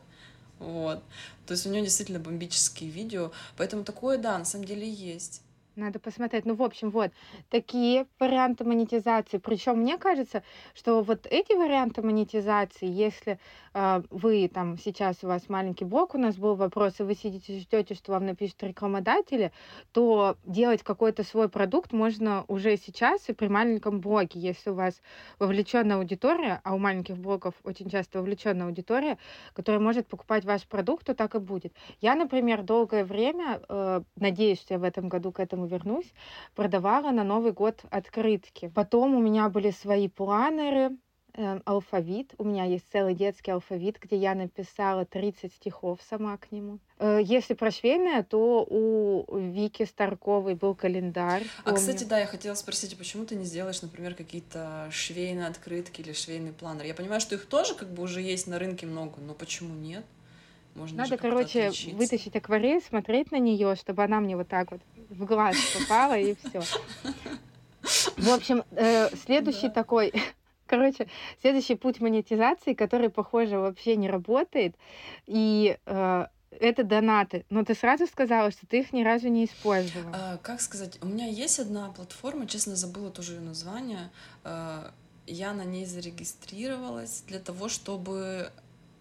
[0.60, 1.04] Вот.
[1.46, 3.32] То есть у нее действительно бомбические видео.
[3.58, 5.42] Поэтому такое, да, на самом деле есть.
[5.78, 6.46] Надо посмотреть.
[6.46, 7.12] Ну, в общем, вот
[7.50, 9.38] такие варианты монетизации.
[9.38, 13.40] Причем мне кажется, что вот эти варианты монетизации, если
[13.74, 17.58] э, вы там сейчас у вас маленький блок, у нас был вопрос, и вы сидите
[17.58, 19.54] ждете, что вам напишут рекламодатели,
[19.94, 25.02] то делать какой-то свой продукт можно уже сейчас и при маленьком блоке, если у вас
[25.40, 29.18] вовлеченная аудитория, а у маленьких блоков очень часто вовлеченная аудитория,
[29.54, 31.74] которая может покупать ваш продукт, то так и будет.
[32.02, 36.14] Я, например, долгое время, э, надеюсь, что я в этом году к этому этому вернусь,
[36.56, 38.72] продавала на Новый год открытки.
[38.74, 40.98] Потом у меня были свои планеры,
[41.34, 42.34] э, алфавит.
[42.38, 46.80] У меня есть целый детский алфавит, где я написала 30 стихов сама к нему.
[47.00, 51.44] Э, если про швейное, то у Вики Старковой был календарь.
[51.60, 51.78] А, помню.
[51.78, 56.14] кстати, да, я хотела спросить, а почему ты не сделаешь, например, какие-то швейные открытки или
[56.14, 56.86] швейный планер?
[56.86, 60.04] Я понимаю, что их тоже как бы уже есть на рынке много, но почему нет?
[60.76, 61.96] Можно Надо, короче, отличиться.
[61.98, 66.36] вытащить акварель, смотреть на нее, чтобы она мне вот так вот в глаз попала, и
[66.36, 66.62] все.
[68.18, 69.74] В общем, э, следующий да.
[69.74, 70.14] такой,
[70.66, 71.08] короче,
[71.42, 74.76] следующий путь монетизации, который, похоже, вообще не работает,
[75.28, 76.26] и э,
[76.60, 77.46] это донаты.
[77.50, 80.16] Но ты сразу сказала, что ты их ни разу не использовала.
[80.16, 80.98] А, как сказать?
[81.02, 84.10] У меня есть одна платформа, честно забыла тоже ее название.
[84.44, 84.92] А,
[85.28, 88.52] я на ней зарегистрировалась для того, чтобы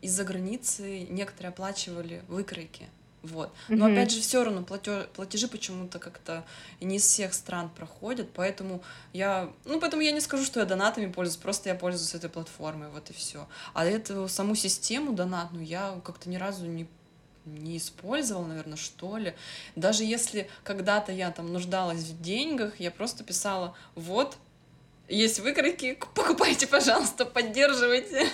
[0.01, 2.88] из-за границы некоторые оплачивали выкройки.
[3.22, 3.52] Вот.
[3.68, 3.92] Но mm-hmm.
[3.92, 6.44] опять же, все равно платеж, платежи почему-то как-то
[6.80, 11.11] не из всех стран проходят, поэтому я, ну, поэтому я не скажу, что я донатами
[11.11, 13.46] пользуюсь, просто я пользуюсь этой платформой, вот и все.
[13.74, 16.87] А эту саму систему донатную я как-то ни разу не
[17.46, 19.35] не использовал, наверное, что ли.
[19.74, 24.37] Даже если когда-то я там нуждалась в деньгах, я просто писала, вот,
[25.09, 28.28] есть выкройки, покупайте, пожалуйста, поддерживайте.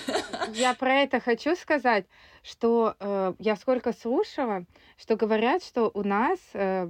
[0.53, 2.05] Я про это хочу сказать,
[2.47, 4.65] что э, я сколько слушала,
[4.97, 6.89] что говорят, что у нас э,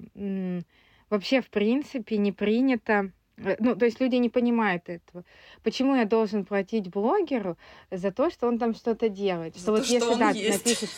[1.10, 5.23] вообще в принципе не принято ну, то есть люди не понимают этого.
[5.63, 7.58] Почему я должен платить блогеру
[7.91, 9.56] за то, что он там что-то делает?
[9.56, 10.65] За что то, вот если что да, есть.
[10.65, 10.89] напишешь,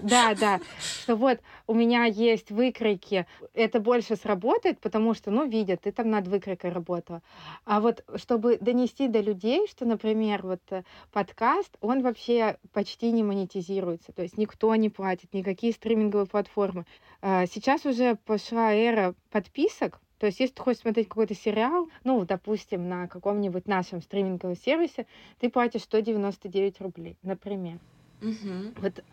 [0.00, 5.82] да, да, что вот у меня есть выкройки, это больше сработает, потому что, ну, видят,
[5.82, 7.22] ты там над выкройкой работала.
[7.64, 13.22] А вот чтобы донести до людей, что, например, вот э, подкаст, он вообще почти не
[13.22, 16.86] монетизируется, то есть никто не платит, никакие стриминговые платформы.
[17.20, 22.24] А, сейчас уже пошла эра подписок, то есть, если ты хочешь смотреть какой-то сериал, ну,
[22.24, 25.06] допустим, на каком-нибудь нашем стриминговом сервисе,
[25.38, 27.78] ты платишь 199 рублей, например.
[28.20, 28.74] Угу.
[28.80, 29.04] Вот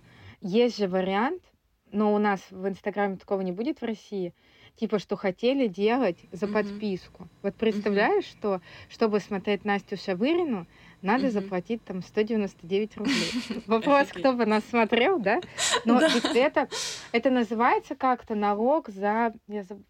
[0.42, 1.44] есть же вариант,
[1.92, 4.34] но у нас в Инстаграме такого не будет в России,
[4.78, 6.56] типа, что хотели делать за угу.
[6.56, 7.30] подписку.
[7.44, 8.38] Вот представляешь, угу.
[8.38, 10.66] что, чтобы смотреть Настю Шавырину,
[11.06, 13.32] надо заплатить там 199 рублей.
[13.68, 15.40] Вопрос, кто бы нас смотрел, да?
[15.86, 16.68] Но ведь это,
[17.12, 19.34] это называется как-то налог за,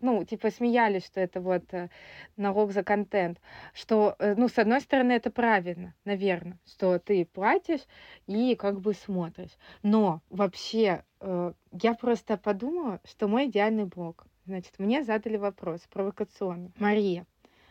[0.01, 1.89] ну, типа смеялись, что это вот э,
[2.36, 3.39] налог за контент.
[3.73, 7.82] Что, э, ну, с одной стороны, это правильно, наверное, что ты платишь
[8.28, 9.58] и как бы смотришь.
[9.84, 14.28] Но вообще, э, я просто подумала, что мой идеальный блог.
[14.45, 16.71] Значит, мне задали вопрос провокационный.
[16.78, 17.25] Мария,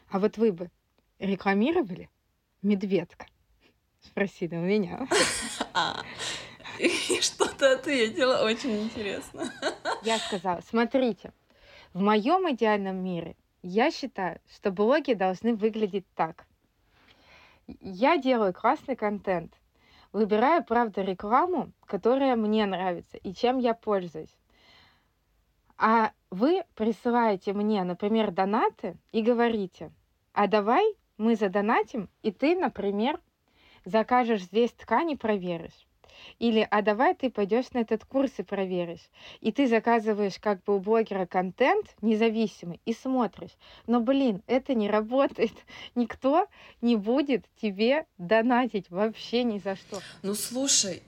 [0.08, 0.70] а вот вы бы
[1.18, 2.08] рекламировали
[2.62, 3.26] медведка?
[4.04, 5.06] Спросили у меня.
[5.76, 6.04] А,
[6.78, 6.88] и
[7.20, 8.44] что ты ответила?
[8.44, 9.52] Очень интересно.
[10.02, 11.32] Я сказала, смотрите,
[11.92, 16.46] в моем идеальном мире я считаю, что блоги должны выглядеть так.
[17.80, 19.54] Я делаю классный контент,
[20.12, 24.36] выбираю, правда, рекламу, которая мне нравится и чем я пользуюсь.
[25.78, 29.90] А вы присылаете мне, например, донаты и говорите,
[30.32, 30.84] а давай
[31.16, 33.18] мы задонатим, и ты, например,
[33.84, 35.86] закажешь здесь ткани, проверишь.
[36.38, 39.10] Или, а давай ты пойдешь на этот курс и проверишь.
[39.40, 43.52] И ты заказываешь как бы у блогера контент независимый и смотришь.
[43.86, 45.52] Но, блин, это не работает.
[45.94, 46.46] Никто
[46.80, 50.00] не будет тебе донатить вообще ни за что.
[50.22, 51.02] Ну, слушай,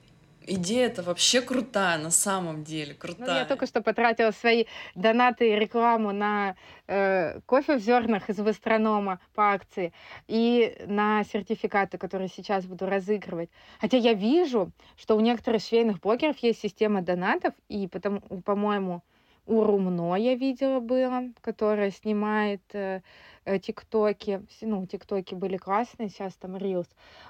[0.47, 3.27] Идея это вообще крутая, на самом деле, крутая.
[3.27, 6.55] Ну, я только что потратила свои донаты и рекламу на
[6.87, 9.93] э, кофе в зернах из Вастронома по акции
[10.29, 13.51] и на сертификаты, которые сейчас буду разыгрывать.
[13.81, 19.03] Хотя я вижу, что у некоторых швейных блогеров есть система донатов, и потому, по-моему,
[19.47, 23.03] у Румно я видела было, которая снимает э,
[23.45, 24.43] э, тиктоки.
[24.61, 26.89] Ну, тиктоки были классные, сейчас там рилс.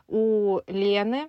[0.08, 1.28] У Лены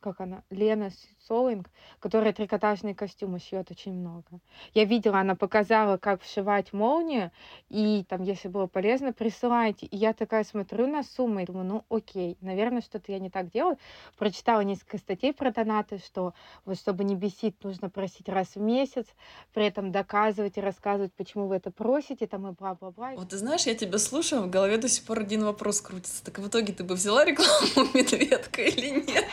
[0.00, 0.90] как она, Лена
[1.26, 4.40] Солинг, которая трикотажные костюмы шьет очень много.
[4.74, 7.30] Я видела, она показала, как вшивать молнию,
[7.68, 9.86] и там, если было полезно, присылайте.
[9.86, 13.50] И я такая смотрю на суммы и думаю, ну окей, наверное, что-то я не так
[13.50, 13.78] делаю.
[14.18, 16.34] Прочитала несколько статей про донаты, что
[16.64, 19.06] вот чтобы не бесить, нужно просить раз в месяц,
[19.52, 23.12] при этом доказывать и рассказывать, почему вы это просите, там и бла-бла-бла.
[23.16, 26.24] Вот ты знаешь, я тебя слушаю, в голове до сих пор один вопрос крутится.
[26.24, 29.26] Так в итоге ты бы взяла рекламу медведка или нет?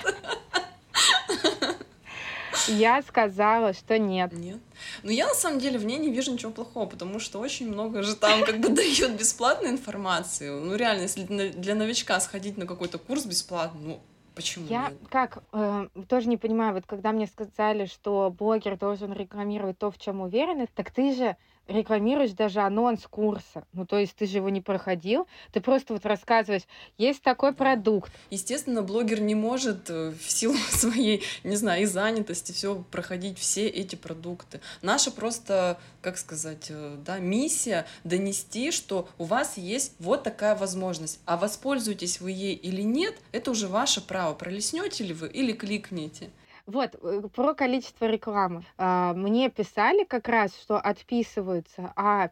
[2.68, 4.34] Я сказала, что нет.
[4.34, 4.60] Нет.
[5.04, 8.04] Но я на самом деле в ней не вижу ничего плохого, потому что очень много
[8.04, 10.50] же там как бы дают бесплатной информации.
[10.50, 14.02] Ну реально, если для новичка сходить на какой-то курс бесплатно, ну
[14.38, 14.68] Почему?
[14.68, 15.00] Я нет?
[15.10, 19.98] как э, тоже не понимаю, вот когда мне сказали, что блогер должен рекламировать то, в
[19.98, 21.36] чем уверен, так ты же
[21.68, 23.64] рекламируешь даже анонс курса.
[23.74, 26.64] Ну, то есть ты же его не проходил, ты просто вот рассказываешь,
[26.98, 28.12] есть такой продукт.
[28.30, 33.68] Естественно, блогер не может э, в силу своей, не знаю, и занятости все проходить все
[33.68, 34.62] эти продукты.
[34.82, 41.20] Наша просто, как сказать, э, да, миссия донести, что у вас есть вот такая возможность,
[41.26, 46.30] а воспользуетесь вы ей или нет, это уже ваше право, пролеснете ли вы или кликните.
[46.68, 48.66] Вот, э, про количество рекламы.
[48.78, 52.30] А, мне писали как раз, что отписываются, а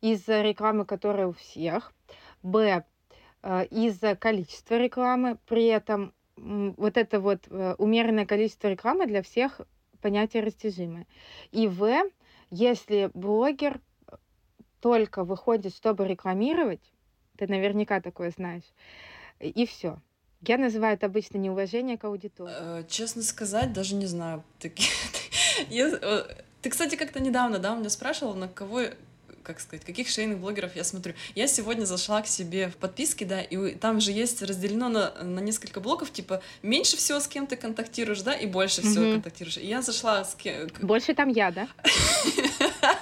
[0.00, 1.92] из-за рекламы, которая у всех,
[2.42, 2.84] б,
[3.42, 9.60] э, из-за количества рекламы, при этом вот это вот э, умеренное количество рекламы для всех
[10.02, 11.06] понятие растяжимое.
[11.52, 11.88] И в,
[12.50, 13.80] если блогер
[14.80, 16.92] только выходит, чтобы рекламировать,
[17.38, 18.64] ты наверняка такое знаешь,
[19.38, 19.98] и все.
[20.42, 22.52] Я называю это обычно неуважение к аудитории.
[22.56, 24.44] Э, честно сказать, даже не знаю.
[24.58, 24.72] Ты,
[25.70, 26.22] э,
[26.62, 28.82] ты, кстати, как-то недавно, да, у меня спрашивал, на кого
[29.46, 31.14] как сказать, каких швейных блогеров я смотрю.
[31.36, 35.38] Я сегодня зашла к себе в подписки, да, и там же есть разделено на, на
[35.38, 39.12] несколько блоков, типа меньше всего с кем ты контактируешь, да, и больше всего mm-hmm.
[39.12, 39.56] контактируешь.
[39.58, 40.68] И я зашла с кем...
[40.82, 41.68] Больше там я, да?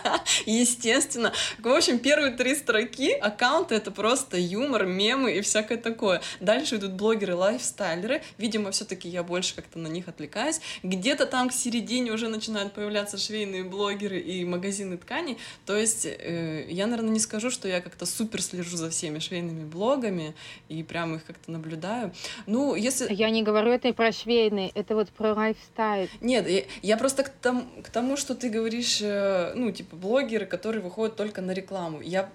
[0.47, 1.33] Естественно.
[1.59, 6.21] В общем, первые три строки аккаунта— это просто юмор, мемы и всякое такое.
[6.41, 8.23] Дальше идут блогеры, лайфстайлеры.
[8.39, 10.61] Видимо, все таки я больше как-то на них отвлекаюсь.
[10.83, 15.39] Где-то там к середине уже начинают появляться швейные блогеры и магазины тканей.
[15.67, 19.65] То есть э, я, наверное, не скажу, что я как-то супер слежу за всеми швейными
[19.65, 20.35] блогами
[20.69, 22.13] и прям их как-то наблюдаю.
[22.47, 23.13] Ну, если...
[23.13, 26.09] Я не говорю это про швейные, это вот про лайфстайл.
[26.21, 29.97] Нет, я, я просто к, тому, к тому, что ты говоришь, э, ну, типа,
[30.35, 32.01] блогеры, которые выходят только на рекламу.
[32.01, 32.29] Я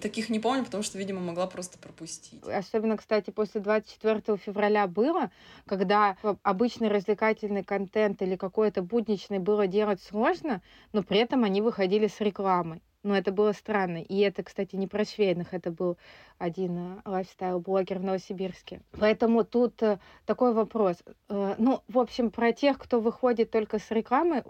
[0.00, 2.42] таких не помню, потому что, видимо, могла просто пропустить.
[2.44, 5.30] Особенно, кстати, после 24 февраля было,
[5.66, 12.06] когда обычный развлекательный контент или какой-то будничный было делать сложно, но при этом они выходили
[12.06, 12.82] с рекламой.
[13.02, 14.02] Но это было странно.
[14.02, 15.96] И это, кстати, не про швейных, это был
[16.38, 18.82] один э, лайфстайл-блогер в Новосибирске.
[18.98, 20.96] Поэтому тут э, такой вопрос.
[21.30, 24.44] Э, ну, в общем, про тех, кто выходит только с рекламы,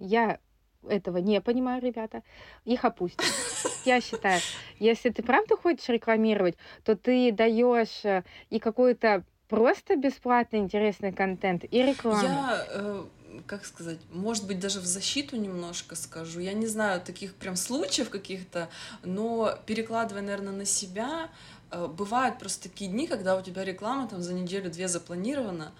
[0.00, 0.40] я
[0.88, 2.22] этого не понимаю, ребята,
[2.64, 3.24] их опустим.
[3.84, 4.40] Я считаю,
[4.78, 11.64] если ты правда хочешь рекламировать, то ты даешь э, и какой-то просто бесплатный интересный контент,
[11.64, 12.22] и рекламу.
[12.22, 13.04] Я, э,
[13.46, 16.40] как сказать, может быть, даже в защиту немножко скажу.
[16.40, 18.68] Я не знаю таких прям случаев каких-то,
[19.02, 21.28] но перекладывая, наверное, на себя,
[21.70, 25.72] э, бывают просто такие дни, когда у тебя реклама там за неделю-две запланирована,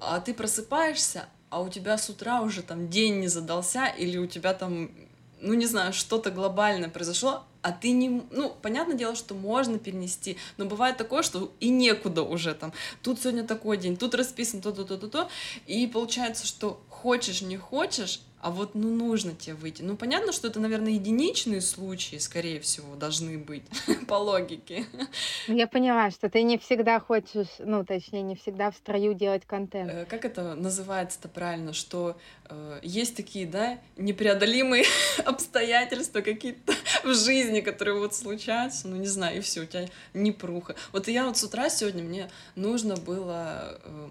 [0.00, 4.26] а ты просыпаешься, а у тебя с утра уже там день не задался, или у
[4.26, 4.90] тебя там,
[5.40, 8.22] ну не знаю, что-то глобальное произошло, а ты не...
[8.30, 12.72] Ну, понятное дело, что можно перенести, но бывает такое, что и некуда уже там.
[13.02, 15.28] Тут сегодня такой день, тут расписан то-то-то-то-то,
[15.66, 19.82] и получается, что хочешь, не хочешь, а вот ну нужно тебе выйти.
[19.82, 23.64] Ну понятно, что это, наверное, единичные случаи, скорее всего, должны быть
[24.08, 24.86] по логике.
[25.46, 29.44] Ну, я поняла, что ты не всегда хочешь, ну точнее, не всегда в строю делать
[29.44, 29.90] контент.
[29.90, 32.16] Э, как это называется-то правильно, что
[32.48, 34.84] э, есть такие, да, непреодолимые
[35.24, 36.72] обстоятельства какие-то
[37.04, 40.76] в жизни, которые вот случаются, ну не знаю, и все, у тебя непруха.
[40.92, 44.08] Вот я вот с утра сегодня мне нужно было, э,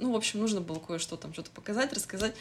[0.00, 2.34] ну в общем, нужно было кое-что там что-то показать, рассказать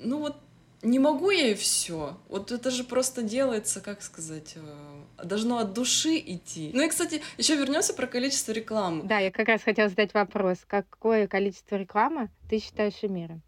[0.00, 0.36] ну вот
[0.82, 2.16] не могу я и все.
[2.28, 6.70] Вот это же просто делается, как сказать, э, должно от души идти.
[6.72, 9.02] Ну и, кстати, еще вернемся про количество рекламы.
[9.04, 10.58] Да, я как раз хотела задать вопрос.
[10.66, 13.42] Какое количество рекламы ты считаешь умеренным?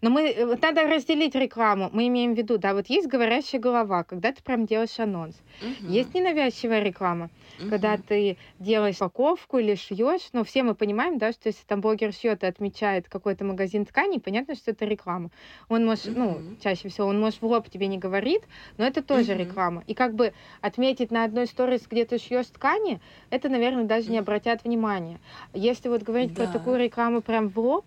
[0.00, 1.90] Но мы, э, надо разделить рекламу.
[1.92, 5.36] Мы имеем в виду, да, вот есть говорящая голова, когда ты прям делаешь анонс.
[5.62, 5.90] Угу.
[5.90, 7.70] Есть ненавязчивая реклама, угу.
[7.70, 10.28] когда ты делаешь упаковку или шьешь.
[10.32, 14.20] Но все мы понимаем, да, что если там блогер шьет и отмечает какой-то магазин тканей,
[14.20, 15.30] понятно, что это реклама.
[15.68, 16.18] Он может, угу.
[16.18, 18.42] ну, чаще всего, он может в лоб тебе не говорит,
[18.76, 19.40] но это тоже угу.
[19.40, 19.84] реклама.
[19.86, 24.18] И как бы отметить на одной сторис, где ты шьешь ткани, это, наверное, даже не
[24.18, 25.18] обратят внимания.
[25.54, 26.44] Если вот говорить да.
[26.44, 27.84] про такую рекламу прям в лоб,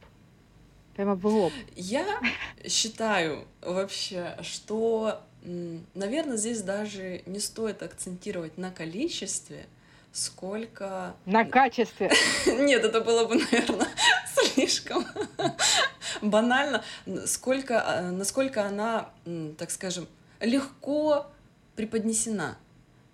[0.99, 1.53] Прямо в лоб.
[1.77, 2.19] Я
[2.67, 5.21] считаю вообще, что,
[5.93, 9.67] наверное, здесь даже не стоит акцентировать на количестве,
[10.11, 11.15] сколько...
[11.25, 12.11] На качестве.
[12.45, 13.87] Нет, это было бы, наверное,
[14.53, 15.05] слишком
[16.21, 16.83] банально.
[17.27, 19.09] Сколько, а, насколько она,
[19.57, 20.05] так скажем,
[20.41, 21.27] легко
[21.77, 22.57] преподнесена.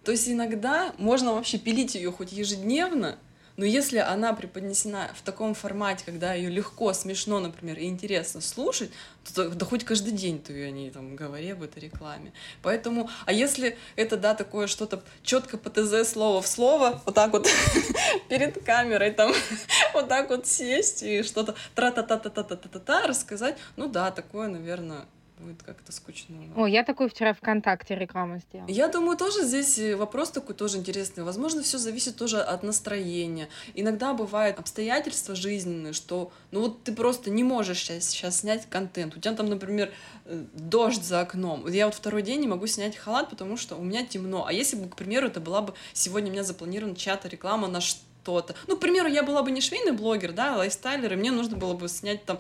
[0.04, 3.20] То есть иногда можно вообще пилить ее хоть ежедневно,
[3.58, 8.92] но если она преподнесена в таком формате, когда ее легко, смешно, например, и интересно слушать,
[9.34, 12.34] то да хоть каждый день ты о ней там говори об этой рекламе.
[12.62, 17.32] Поэтому, а если это, да, такое что-то четко по ТЗ слово в слово, вот так
[17.32, 17.48] вот
[18.30, 19.34] перед камерой там,
[19.94, 25.06] вот так вот сесть и что-то тра-та-та-та-та-та-та-та рассказать, ну да, такое, наверное,
[25.40, 26.36] будет как-то скучно.
[26.56, 28.70] О, я такой вчера ВКонтакте рекламу сделала.
[28.70, 31.24] Я думаю, тоже здесь э, вопрос такой тоже интересный.
[31.24, 33.50] Возможно, все зависит тоже от настроения.
[33.74, 39.16] Иногда бывают обстоятельства жизненные, что ну вот ты просто не можешь сейчас, сейчас снять контент.
[39.16, 39.92] У тебя там, например,
[40.26, 41.68] э, дождь за окном.
[41.68, 44.46] Я вот второй день не могу снять халат, потому что у меня темно.
[44.46, 47.82] А если бы, к примеру, это была бы сегодня у меня запланирована чья-то реклама на
[47.82, 48.56] что-то.
[48.68, 51.74] Ну, к примеру, я была бы не швейный блогер, да, лайфстайлер, и мне нужно было
[51.74, 52.40] бы снять там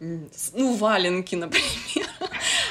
[0.00, 2.08] ну, валенки, например.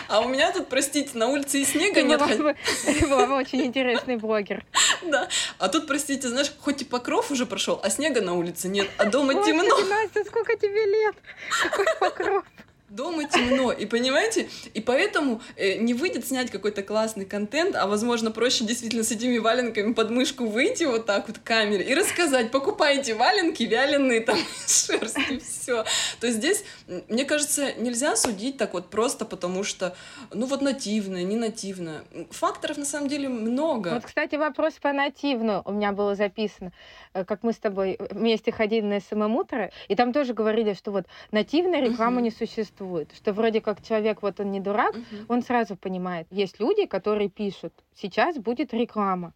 [0.07, 2.19] А у меня тут, простите, на улице и снега нет.
[2.25, 4.65] Ты была бы очень интересный блогер.
[5.03, 5.29] Да.
[5.59, 9.05] А тут, простите, знаешь, хоть и покров уже прошел, а снега на улице нет, а
[9.05, 9.77] дома темно.
[9.87, 11.15] Настя, сколько тебе лет?
[11.61, 12.43] Какой покров?
[12.89, 18.31] Дома темно, и понимаете, и поэтому э, не выйдет снять какой-то классный контент, а возможно
[18.31, 22.51] проще действительно с этими валенками под мышку выйти вот так вот к камере и рассказать,
[22.51, 25.85] покупайте валенки вяленые там из шерсти, все.
[26.19, 26.63] То есть здесь,
[27.07, 29.95] мне кажется, нельзя судить так вот просто потому что,
[30.33, 32.03] ну вот нативное, не нативное.
[32.31, 33.89] Факторов на самом деле много.
[33.93, 36.71] Вот, кстати, вопрос по нативную у меня было записано,
[37.13, 41.05] как мы с тобой вместе ходили на SMM утро, и там тоже говорили, что вот
[41.31, 42.23] нативная реклама uh-huh.
[42.23, 45.03] не существует что вроде как человек, вот он не дурак, угу.
[45.27, 46.27] он сразу понимает.
[46.31, 49.33] Есть люди, которые пишут, сейчас будет реклама.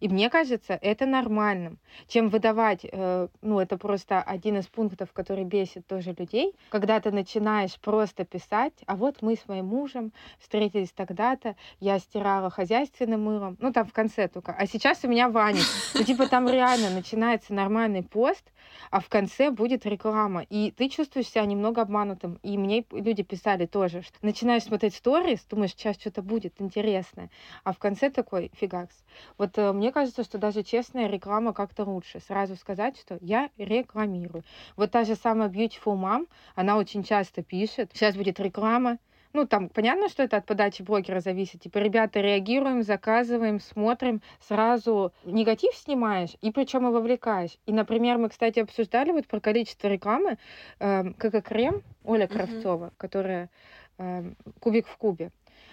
[0.00, 1.78] И мне кажется, это нормальным,
[2.08, 7.10] чем выдавать, э, ну, это просто один из пунктов, который бесит тоже людей, когда ты
[7.10, 13.56] начинаешь просто писать, а вот мы с моим мужем встретились тогда-то, я стирала хозяйственным мылом,
[13.60, 15.60] ну, там в конце только, а сейчас у меня Ваня.
[15.94, 18.44] Ну, типа там реально начинается нормальный пост,
[18.90, 20.46] а в конце будет реклама.
[20.48, 22.38] И ты чувствуешь себя немного обманутым.
[22.42, 27.30] И мне люди писали тоже, что начинаешь смотреть сторис, думаешь, сейчас что-то будет интересное,
[27.64, 28.94] а в конце такой фигакс.
[29.38, 32.20] Вот э, мне кажется, что даже честная реклама как-то лучше.
[32.20, 34.44] Сразу сказать, что я рекламирую.
[34.76, 38.98] Вот та же самая Beautiful Mom, она очень часто пишет, сейчас будет реклама,
[39.32, 41.62] ну, там понятно, что это от подачи блогера зависит.
[41.62, 47.56] Типа, ребята, реагируем, заказываем, смотрим, сразу негатив снимаешь, и причем и вовлекаешь.
[47.66, 50.38] И, например, мы, кстати, обсуждали вот про количество рекламы,
[50.80, 52.94] э, как крем Оля Кравцова, mm-hmm.
[52.96, 53.50] которая
[53.98, 55.30] э, кубик в кубе.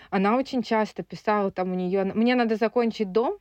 [0.10, 3.38] Она очень часто писала там у нее, мне надо закончить дом,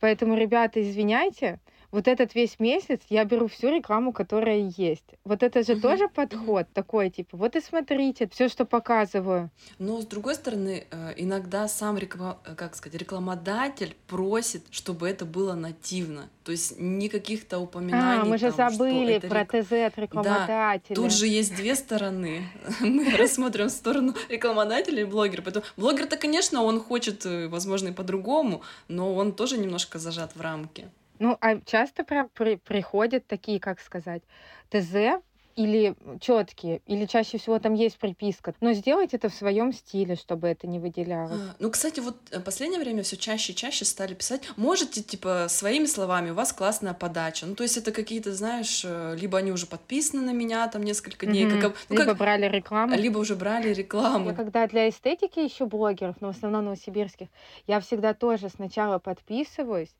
[0.00, 1.58] поэтому, ребята, извиняйте,
[1.92, 5.04] вот этот весь месяц я беру всю рекламу, которая есть.
[5.24, 9.50] Вот это же тоже подход такой, типа, вот и смотрите, все, что показываю.
[9.78, 12.38] Но с другой стороны, э, иногда сам реклам...
[12.46, 16.30] Э, как сказать, рекламодатель просит, чтобы это было нативно.
[16.44, 18.22] То есть никаких-то упоминаний.
[18.22, 19.52] А, мы же там, забыли про рек...
[19.52, 20.94] ТЗ от рекламодателя.
[20.94, 22.48] Да, тут же есть две стороны.
[22.80, 25.42] Мы рассмотрим сторону рекламодателя и блогера.
[25.42, 30.40] Поэтому блогер-то, конечно, он хочет, э, возможно, и по-другому, но он тоже немножко зажат в
[30.40, 30.88] рамки.
[31.22, 34.22] Ну, а часто прям при, приходят такие, как сказать,
[34.70, 35.22] ТЗ
[35.54, 38.54] или четкие, или чаще всего там есть приписка.
[38.60, 41.30] Но сделать это в своем стиле, чтобы это не выделялось.
[41.32, 44.50] А, ну, кстати, вот в э, последнее время все чаще и чаще стали писать.
[44.56, 47.46] Можете, типа, своими словами, у вас классная подача.
[47.46, 51.26] Ну, то есть это какие-то, знаешь, э, либо они уже подписаны на меня там несколько
[51.26, 51.60] дней, mm-hmm.
[51.60, 52.18] как, ну, либо как...
[52.18, 52.96] брали рекламу.
[52.96, 54.30] Либо уже брали рекламу.
[54.30, 57.28] Я когда для эстетики ищу блогеров, но в основном новосибирских,
[57.68, 59.94] я всегда тоже сначала подписываюсь,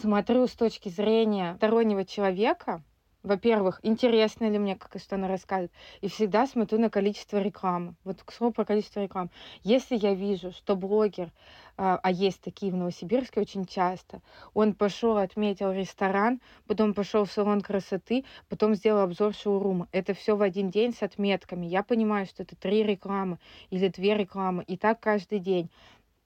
[0.00, 2.82] смотрю с точки зрения стороннего человека,
[3.26, 7.96] во-первых, интересно ли мне, как что она рассказывает, и всегда смотрю на количество рекламы.
[8.04, 9.30] Вот к слову про количество рекламы.
[9.64, 11.32] Если я вижу, что блогер,
[11.76, 14.22] а, а есть такие в Новосибирске очень часто,
[14.54, 19.88] он пошел, отметил ресторан, потом пошел в салон красоты, потом сделал обзор шоурума.
[19.90, 21.66] Это все в один день с отметками.
[21.66, 23.38] Я понимаю, что это три рекламы
[23.70, 25.68] или две рекламы, и так каждый день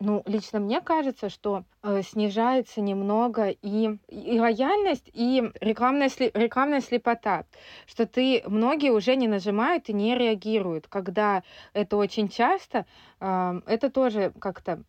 [0.00, 6.80] ну, лично мне кажется, что э, снижается немного и, и лояльность, и рекламная, сли, рекламная
[6.80, 7.44] слепота,
[7.86, 10.88] что ты, многие уже не нажимают и не реагируют.
[10.88, 11.42] Когда
[11.74, 12.86] это очень часто,
[13.20, 14.82] э, это тоже как-то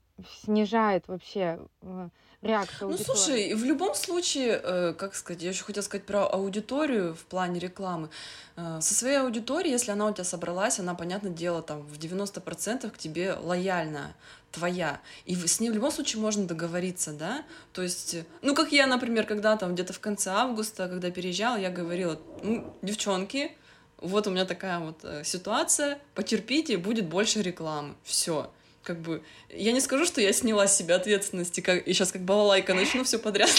[0.44, 2.10] снижает вообще э,
[2.42, 7.14] реакцию Ну, слушай, в любом случае, э, как сказать, я еще хотела сказать про аудиторию
[7.14, 8.10] в плане рекламы.
[8.56, 12.90] Э, со своей аудиторией, если она у тебя собралась, она, понятное дело, там в 90%
[12.92, 14.16] к тебе лояльная
[14.52, 15.00] твоя.
[15.26, 17.44] И с ней в любом случае можно договориться, да?
[17.74, 21.70] То есть, ну, как я, например, когда там где-то в конце августа, когда переезжала, я
[21.70, 23.52] говорила, ну, девчонки,
[23.98, 27.96] вот у меня такая вот э, ситуация, потерпите, будет больше рекламы.
[28.04, 28.52] Все
[28.84, 32.24] как бы, я не скажу, что я сняла с себя ответственности, как, и сейчас как
[32.24, 33.50] балалайка начну все подряд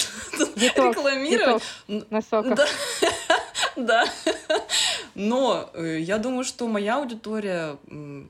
[0.57, 1.63] рекламировать.
[1.87, 2.57] На соках.
[2.57, 2.67] Да.
[3.77, 4.05] да.
[5.15, 7.77] Но э, я думаю, что моя аудитория,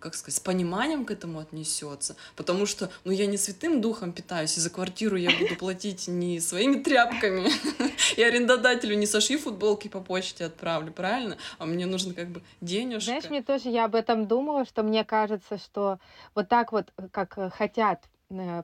[0.01, 4.57] как сказать, с пониманием к этому отнесется, потому что, ну, я не святым духом питаюсь,
[4.57, 7.51] и за квартиру я буду платить не своими тряпками,
[8.17, 11.37] и арендодателю не сошью футболки по почте отправлю, правильно?
[11.59, 13.07] А мне нужно как бы денежка.
[13.07, 15.99] Знаешь, мне тоже, я об этом думала, что мне кажется, что
[16.35, 18.12] вот так вот, как э, хотят Э,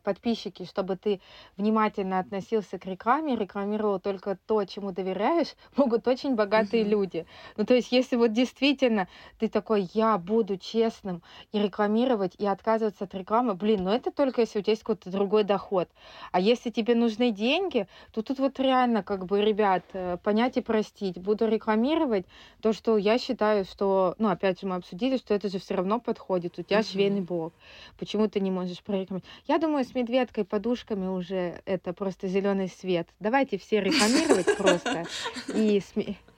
[0.03, 1.21] подписчики, чтобы ты
[1.57, 6.89] внимательно относился к рекламе, рекламировал только то, чему доверяешь, могут очень богатые uh-huh.
[6.89, 7.27] люди.
[7.57, 9.09] Ну, то есть, если вот действительно
[9.39, 14.43] ты такой, я буду честным и рекламировать, и отказываться от рекламы, блин, ну это только
[14.43, 15.89] если у тебя есть какой-то другой доход.
[16.33, 20.61] А если тебе нужны деньги, то тут вот реально, как бы, ребят, э, понять и
[20.61, 21.19] простить.
[21.19, 22.27] Буду рекламировать
[22.61, 26.01] то, что я считаю, что, ну, опять же, мы обсудили, что это же все равно
[26.01, 26.59] подходит.
[26.59, 26.93] У тебя uh-huh.
[26.93, 27.53] швейный блог.
[27.99, 29.29] Почему ты не можешь прорекламировать?
[29.47, 33.09] Я думаю, с медведкой, подушками уже это просто зеленый свет.
[33.21, 35.07] Давайте все рекламировать просто.
[35.55, 35.83] И,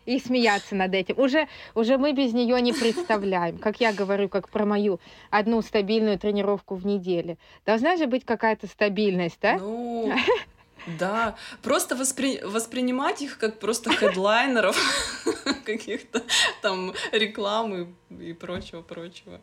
[0.07, 1.19] и смеяться над этим.
[1.19, 3.59] Уже, уже мы без нее не представляем.
[3.59, 5.01] Как я говорю, как про мою
[5.31, 7.39] одну стабильную тренировку в неделю.
[7.67, 9.59] Должна же быть какая-то стабильность, да?
[9.59, 10.13] Ну,
[10.99, 12.41] да, просто воспри...
[12.43, 14.77] воспринимать их как просто хедлайнеров
[15.65, 16.23] каких-то
[16.63, 19.41] там рекламы и прочего-прочего.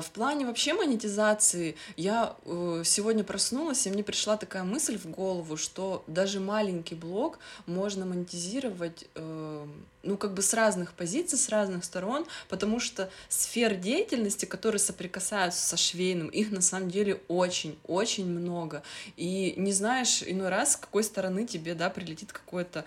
[0.00, 5.56] В плане вообще монетизации я э, сегодня проснулась, и мне пришла такая мысль в голову,
[5.56, 9.66] что даже маленький блог можно монетизировать, э,
[10.02, 15.66] ну, как бы с разных позиций, с разных сторон, потому что сфер деятельности, которые соприкасаются
[15.66, 18.82] со швейным, их на самом деле очень-очень много.
[19.16, 22.84] И не знаешь иной раз, с какой стороны тебе, да, прилетит какой-то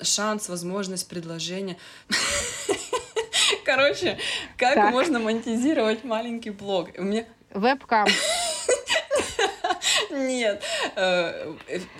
[0.00, 1.78] шанс, возможность, предложение.
[3.64, 4.18] Короче,
[4.56, 4.92] как так.
[4.92, 6.90] можно монетизировать маленький блог?
[6.98, 7.24] У меня...
[7.54, 8.06] Вебкам.
[10.10, 10.62] Нет.
[10.96, 11.54] Э,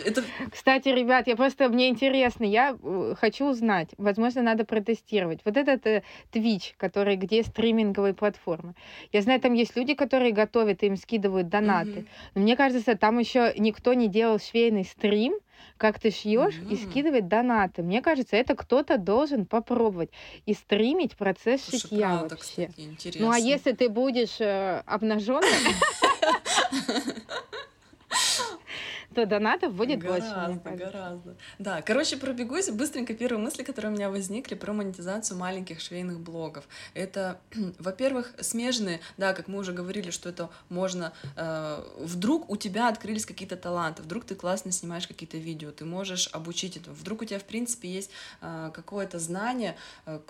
[0.05, 0.23] это...
[0.51, 5.41] Кстати, ребят, я просто, мне интересно, я э, хочу узнать, возможно, надо протестировать.
[5.45, 6.03] Вот этот э,
[6.33, 8.75] Twitch, который, где стриминговые платформы.
[9.13, 11.91] Я знаю, там есть люди, которые готовят, им скидывают донаты.
[11.91, 12.09] Mm-hmm.
[12.35, 15.35] Но мне кажется, там еще никто не делал швейный стрим,
[15.83, 16.73] как ты шьешь mm-hmm.
[16.73, 17.83] и скидывать донаты.
[17.83, 20.11] Мне кажется, это кто-то должен попробовать
[20.47, 22.69] и стримить процесс Слушай, шитья правда, вообще.
[22.69, 25.49] Кстати, ну а если ты будешь э, обнаженной,
[29.13, 30.85] то донатов будет гораздо, больше.
[30.85, 36.21] Гораздо, Да, короче, пробегусь быстренько первые мысли, которые у меня возникли про монетизацию маленьких швейных
[36.21, 36.67] блогов.
[36.95, 37.41] Это,
[37.79, 41.13] во-первых, смежные, да, как мы уже говорили, что это можно...
[41.37, 46.29] Э, вдруг у тебя открылись какие-то таланты, вдруг ты классно снимаешь какие-то видео, ты можешь
[46.33, 48.11] обучить это, вдруг у тебя, в принципе, есть
[48.41, 50.21] э, какое-то знание, э,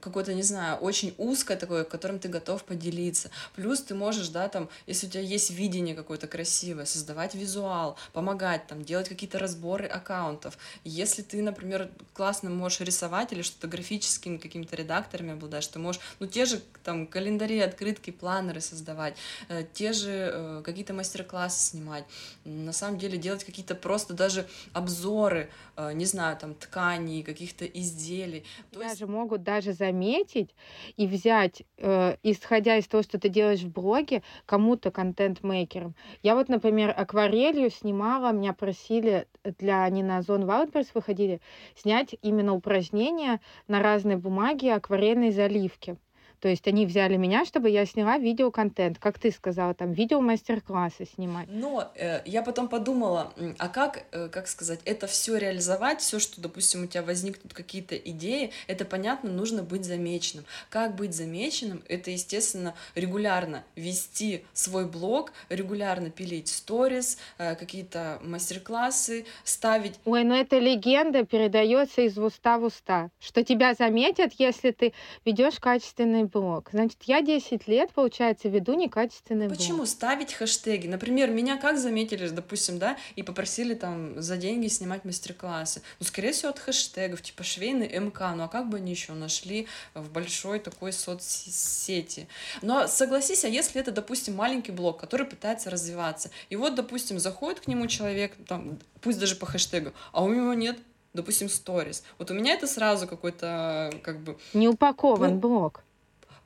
[0.00, 3.30] какое-то, не знаю, очень узкое такое, которым ты готов поделиться.
[3.54, 8.66] Плюс ты можешь, да, там, если у тебя есть видение какое-то красивое, создавать визуал, помогать,
[8.66, 10.58] там, делать какие-то разборы аккаунтов.
[10.84, 16.26] Если ты, например, классно можешь рисовать или что-то графическими какими-то редакторами обладаешь, ты можешь, ну,
[16.26, 19.16] те же, там, календари, открытки, планеры создавать,
[19.48, 22.04] э, те же э, какие-то мастер-классы снимать,
[22.44, 28.44] на самом деле делать какие-то просто даже обзоры, э, не знаю, там, тканей, каких-то изделий.
[28.70, 29.02] То есть...
[29.02, 30.54] могут даже заметить
[30.96, 35.94] и взять, э, исходя из того, что ты делаешь в блоге, кому-то контент-мейкером.
[36.22, 39.26] Я вот, например, акварелью снимала, меня просили
[39.58, 41.40] для, они на Озон Wildberries выходили,
[41.74, 45.96] снять именно упражнения на разной бумаге акварельной заливки.
[46.40, 51.06] То есть они взяли меня, чтобы я сняла видеоконтент, как ты сказала, там видео мастер-классы
[51.14, 51.48] снимать.
[51.50, 56.40] Но э, я потом подумала, а как, э, как сказать, это все реализовать, все, что,
[56.40, 60.44] допустим, у тебя возникнут какие-то идеи, это понятно, нужно быть замеченным.
[60.70, 61.82] Как быть замеченным?
[61.88, 69.94] Это, естественно, регулярно вести свой блог, регулярно пилить сторис, э, какие-то мастер-классы, ставить.
[70.04, 74.92] Ой, ну эта легенда передается из уста в уста, что тебя заметят, если ты
[75.24, 76.68] ведешь качественный блог.
[76.72, 79.58] Значит, я 10 лет, получается, веду некачественный блог.
[79.58, 80.86] Почему ставить хэштеги?
[80.86, 85.82] Например, меня как заметили, допустим, да, и попросили там за деньги снимать мастер-классы.
[86.00, 88.34] Ну, скорее всего, от хэштегов, типа швейный МК.
[88.34, 92.28] Ну, а как бы они еще нашли в большой такой соцсети?
[92.62, 97.60] Но согласись, а если это, допустим, маленький блог, который пытается развиваться, и вот, допустим, заходит
[97.60, 100.78] к нему человек, там, пусть даже по хэштегу, а у него нет
[101.14, 102.04] допустим, сторис.
[102.18, 104.38] Вот у меня это сразу какой-то, как бы...
[104.54, 105.82] Не упакован ну, блог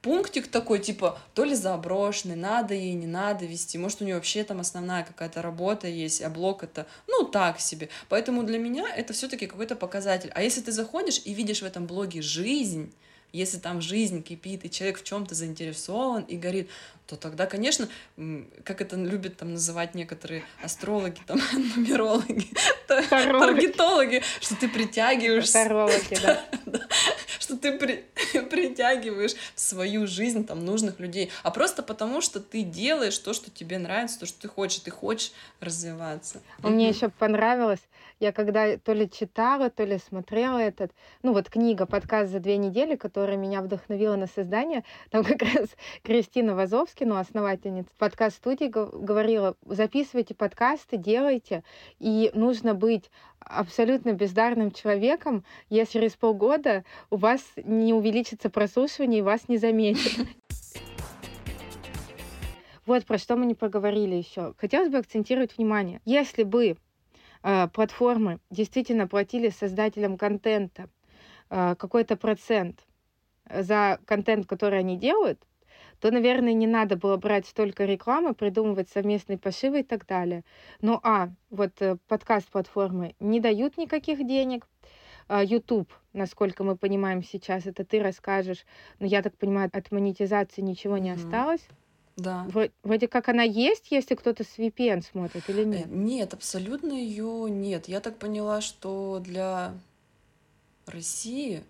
[0.03, 4.45] пунктик такой, типа, то ли заброшенный, надо ей, не надо вести, может, у нее вообще
[4.45, 7.89] там основная какая-то работа есть, а блок это, ну, так себе.
[8.09, 10.31] Поэтому для меня это все-таки какой-то показатель.
[10.35, 12.93] А если ты заходишь и видишь в этом блоге жизнь,
[13.33, 16.69] если там жизнь кипит, и человек в чем-то заинтересован и горит,
[17.07, 17.89] то тогда, конечно,
[18.65, 21.39] как это любят там называть некоторые астрологи, там,
[21.77, 22.49] нумерологи,
[22.87, 25.51] таргетологи, что ты притягиваешь...
[25.51, 26.45] Тарологи, да.
[27.43, 28.05] Что ты при,
[28.51, 33.51] притягиваешь в свою жизнь там нужных людей, а просто потому, что ты делаешь то, что
[33.51, 36.41] тебе нравится, то, что ты хочешь, ты хочешь развиваться.
[36.59, 37.81] Мне еще понравилось,
[38.23, 40.93] я когда то ли читала, то ли смотрела этот,
[41.25, 45.71] ну вот книга «Подкаст за две недели», которая меня вдохновила на создание, там как раз
[46.05, 51.65] Кристина Вазовский, ну, основательница подкаст-студии, говорила, записывайте подкасты, делайте,
[51.99, 53.11] и нужно быть
[53.41, 60.29] абсолютно бездарным человеком, если через полгода у вас не увеличится прослушивание и вас не заметят.
[62.85, 64.55] Вот про что мы не поговорили еще.
[64.59, 66.01] Хотелось бы акцентировать внимание.
[66.05, 66.77] Если бы
[67.43, 70.89] платформы действительно платили создателям контента
[71.51, 72.87] э, какой-то процент
[73.53, 75.41] за контент, который они делают,
[76.01, 80.45] то, наверное, не надо было брать столько рекламы, придумывать совместные пошивы и так далее.
[80.81, 84.67] Но, а, вот э, подкаст-платформы не дают никаких денег,
[85.29, 88.65] а, YouTube, насколько мы понимаем сейчас, это ты расскажешь,
[88.99, 91.21] но я так понимаю, от монетизации ничего не Мгм.
[91.21, 91.67] осталось.
[92.17, 92.47] Да.
[92.49, 95.87] Вро- Вроде как она есть, если кто-то с VPN смотрит или Э, нет?
[95.91, 97.89] Нет, абсолютно ее нет.
[97.89, 99.75] Я так поняла, что для
[100.87, 101.63] России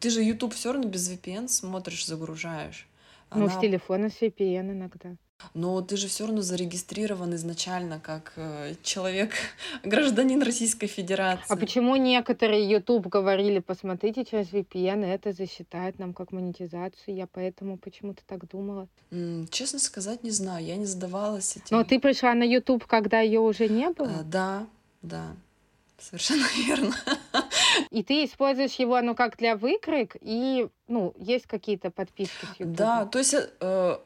[0.00, 2.86] ты же YouTube все равно без VPN смотришь, загружаешь.
[3.34, 5.16] Ну, с Она телефона с VPN иногда.
[5.54, 9.32] Но ты же все равно зарегистрирован изначально как э, человек,
[9.84, 11.54] гражданин Российской А Федерации.
[11.56, 17.16] почему некоторые YouTube говорили, посмотрите через VPN, это засчитает нам как монетизацию?
[17.16, 18.86] Я поэтому почему-то так думала.
[19.50, 21.88] Честно сказать, не знаю, я не задавалась Но этим.
[21.88, 24.66] ты пришла на YouTube, когда ее уже не Э, было, Да,
[25.02, 25.34] да,
[25.98, 26.94] совершенно верно.
[27.90, 32.76] и ты используешь его, ну, как для выкройк, и, ну, есть какие-то подписки с YouTube.
[32.76, 33.98] Да, то есть э,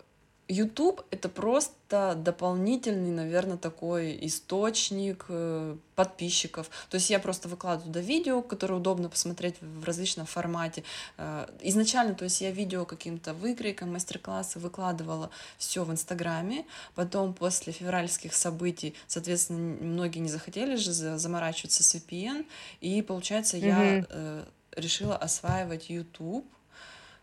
[0.49, 6.69] YouTube это просто дополнительный, наверное, такой источник э, подписчиков.
[6.91, 10.85] То есть я просто выкладываю туда видео, которые удобно посмотреть в различном формате.
[11.17, 16.67] Э, Изначально, то есть я видео каким-то выкройкам, мастер-классы выкладывала все в Инстаграме.
[16.95, 22.45] Потом после февральских событий, соответственно, многие не захотели же за- заморачиваться с VPN.
[22.83, 24.07] И получается, я Мгм.
[24.11, 24.45] э,
[24.77, 26.45] решила осваивать YouTube.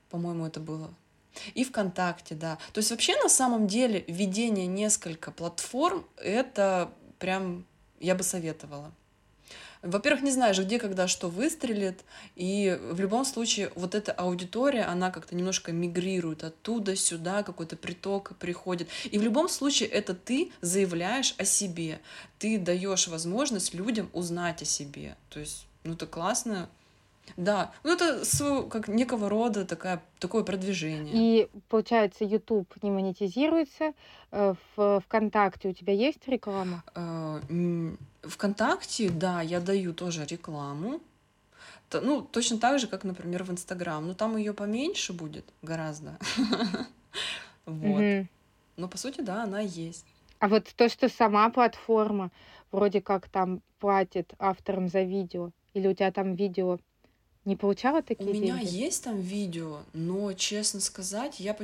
[0.10, 0.90] По-моему, это было
[1.54, 2.58] и ВКонтакте, да.
[2.74, 7.66] То есть вообще на самом деле введение несколько платформ это прям
[8.00, 8.92] я бы советовала.
[9.82, 12.02] Во-первых, не знаешь, где, когда, что выстрелит,
[12.36, 18.38] и в любом случае вот эта аудитория, она как-то немножко мигрирует оттуда сюда, какой-то приток
[18.38, 18.90] приходит.
[19.10, 22.00] И в любом случае это ты заявляешь о себе,
[22.38, 25.16] ты даешь возможность людям узнать о себе.
[25.30, 26.70] То есть, ну это классно.
[27.38, 31.12] Да, ну это своего- как некого рода такая, такое продвижение.
[31.14, 33.94] И, получается, YouTube не монетизируется,
[34.32, 36.84] э, в ВКонтакте у тебя есть реклама?
[36.96, 37.40] Э,
[38.24, 41.00] ВКонтакте, да, я даю тоже рекламу.
[41.94, 44.08] Ну, точно так же, как, например, в Инстаграм.
[44.08, 46.18] Но там ее поменьше будет гораздо.
[47.66, 48.28] Вот.
[48.78, 50.06] Но по сути, да, она есть.
[50.40, 52.32] А вот то, что сама платформа
[52.72, 56.80] вроде как там платит авторам за видео, или у тебя там видео
[57.46, 58.76] не получала У такие меня деньги?
[58.76, 61.56] есть там видео, но, честно сказать, я,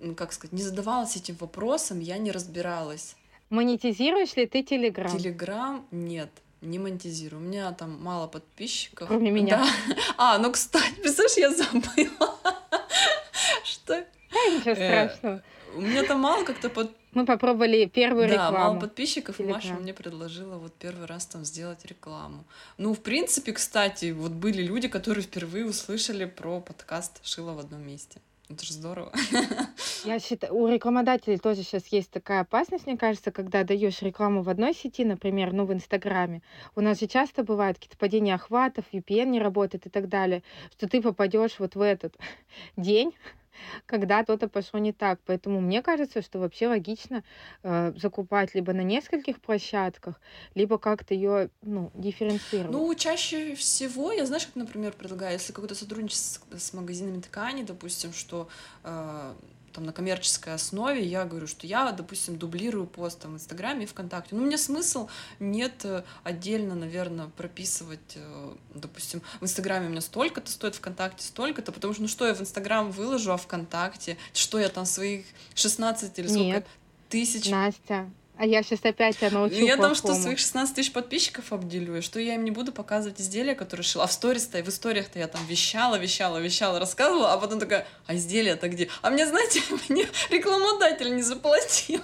[0.00, 3.14] м, как сказать, не задавалась этим вопросом, я не разбиралась.
[3.50, 5.16] Монетизируешь ли ты Телеграм?
[5.16, 7.42] Телеграм нет, не монетизирую.
[7.42, 9.08] У меня там мало подписчиков.
[9.08, 9.58] Кроме меня.
[9.58, 9.96] Да.
[10.16, 12.34] А, ну, кстати, представляешь, я забыла.
[13.64, 14.04] Что?
[14.30, 15.42] Ничего Э, страшного.
[15.74, 16.90] У меня там мало как-то под...
[17.12, 18.80] Мы попробовали первую Да, мало рекламу.
[18.80, 19.82] подписчиков, и Маша Телеграм.
[19.82, 22.44] мне предложила вот первый раз там сделать рекламу.
[22.76, 27.86] Ну, в принципе, кстати, вот были люди, которые впервые услышали про подкаст «Шила в одном
[27.86, 28.20] месте».
[28.50, 29.12] Это же здорово.
[30.04, 34.48] Я считаю, у рекламодателей тоже сейчас есть такая опасность, мне кажется, когда даешь рекламу в
[34.48, 36.40] одной сети, например, ну, в Инстаграме.
[36.74, 40.88] У нас же часто бывают какие-то падения охватов, VPN не работает и так далее, что
[40.88, 42.16] ты попадешь вот в этот
[42.78, 43.12] день,
[43.86, 45.20] когда что-то пошло не так.
[45.26, 47.24] Поэтому мне кажется, что вообще логично
[47.62, 50.20] э, закупать либо на нескольких площадках,
[50.54, 52.70] либо как-то ее ну, дифференцировать.
[52.70, 57.62] Ну, чаще всего, я знаешь, как, например, предлагаю, если какое-то сотрудничество с, с магазинами ткани,
[57.62, 58.48] допустим, что
[58.84, 59.34] э,
[59.78, 63.86] там на коммерческой основе, я говорю, что я, допустим, дублирую пост там, в Инстаграме и
[63.86, 64.34] ВКонтакте.
[64.34, 65.08] Ну, мне смысл
[65.38, 71.70] нет э, отдельно, наверное, прописывать, э, допустим, в Инстаграме у меня столько-то стоит, ВКонтакте столько-то,
[71.70, 76.18] потому что, ну, что я в Инстаграм выложу, а ВКонтакте, что я там своих 16
[76.18, 76.66] или сколько Нет.
[77.08, 80.92] тысяч Настя, а я сейчас опять тебя научу ну, я там что, своих 16 тысяч
[80.92, 84.04] подписчиков обделю, и что я им не буду показывать изделия, которые шила.
[84.04, 88.14] А в сторис-то, в историях-то я там вещала, вещала, вещала, рассказывала, а потом такая, а
[88.14, 88.88] изделия-то где?
[89.02, 92.00] А мне, знаете, мне рекламодатель не заплатил.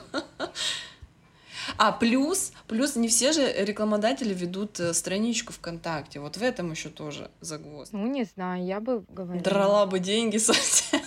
[1.78, 6.20] А плюс, плюс не все же рекламодатели ведут э, страничку ВКонтакте.
[6.20, 7.96] Вот в этом еще тоже загвоздка.
[7.96, 9.42] Ну, не знаю, я бы говорила.
[9.42, 11.00] Драла бы деньги совсем.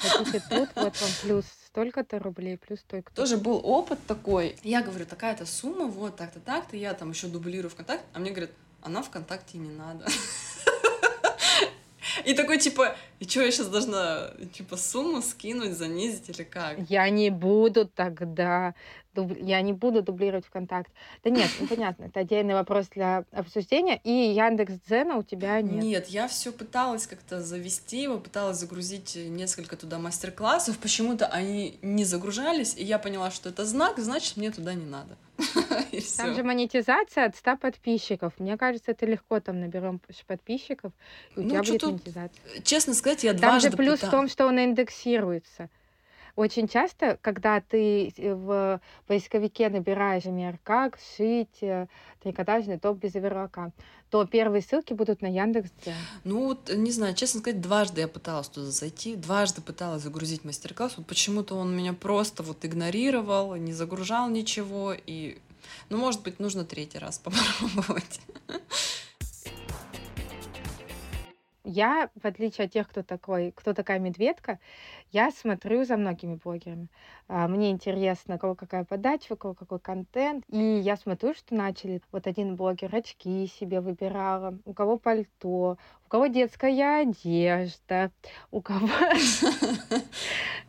[0.00, 1.44] Хотите тут, вот вам плюс
[1.74, 3.16] столько-то рублей, плюс столько-то.
[3.16, 4.54] Тоже был опыт такой.
[4.62, 6.76] Я говорю, такая-то сумма, вот так-то, так-то.
[6.76, 8.50] Я там еще дублирую ВКонтакте, а мне говорят,
[8.80, 10.06] она ВКонтакте не надо.
[12.24, 16.78] И такой, типа, и что, я сейчас должна, типа, сумму скинуть, занизить или как?
[16.88, 18.74] Я не буду тогда,
[19.14, 20.92] дуб- я не буду дублировать ВКонтакте.
[21.22, 24.00] Да нет, ну понятно, это отдельный вопрос для обсуждения.
[24.04, 25.82] И Яндекс Дзена у тебя нет.
[25.82, 30.78] Нет, я все пыталась как-то завести его, пыталась загрузить несколько туда мастер-классов.
[30.78, 35.16] Почему-то они не загружались, и я поняла, что это знак, значит, мне туда не надо.
[36.16, 38.32] Там же монетизация от 100 подписчиков.
[38.38, 40.92] Мне кажется, это легко там наберем подписчиков,
[41.36, 42.62] и у Ну, тебя будет монетизация.
[42.62, 45.68] Честно сказать, я Там дважды же плюс в том, что он индексируется.
[46.36, 51.86] Очень часто, когда ты э, в поисковике набираешь, например, как шить э,
[52.22, 53.70] трикотажный топ без оверлока,
[54.10, 55.70] то первые ссылки будут на Яндекс.
[56.24, 60.94] Ну, вот, не знаю, честно сказать, дважды я пыталась туда зайти, дважды пыталась загрузить мастер-класс.
[60.96, 64.92] Вот почему-то он меня просто вот игнорировал, не загружал ничего.
[65.06, 65.38] И,
[65.88, 68.20] ну, может быть, нужно третий раз попробовать.
[71.66, 74.58] Я, в отличие от тех, кто такой, кто такая медведка,
[75.10, 76.88] я смотрю за многими блогерами.
[77.26, 80.44] А, мне интересно, у кого какая подача, у кого какой контент.
[80.48, 82.02] И я смотрю, что начали.
[82.12, 88.10] Вот один блогер очки себе выбирала, у кого пальто, у кого детская одежда,
[88.50, 88.88] у кого...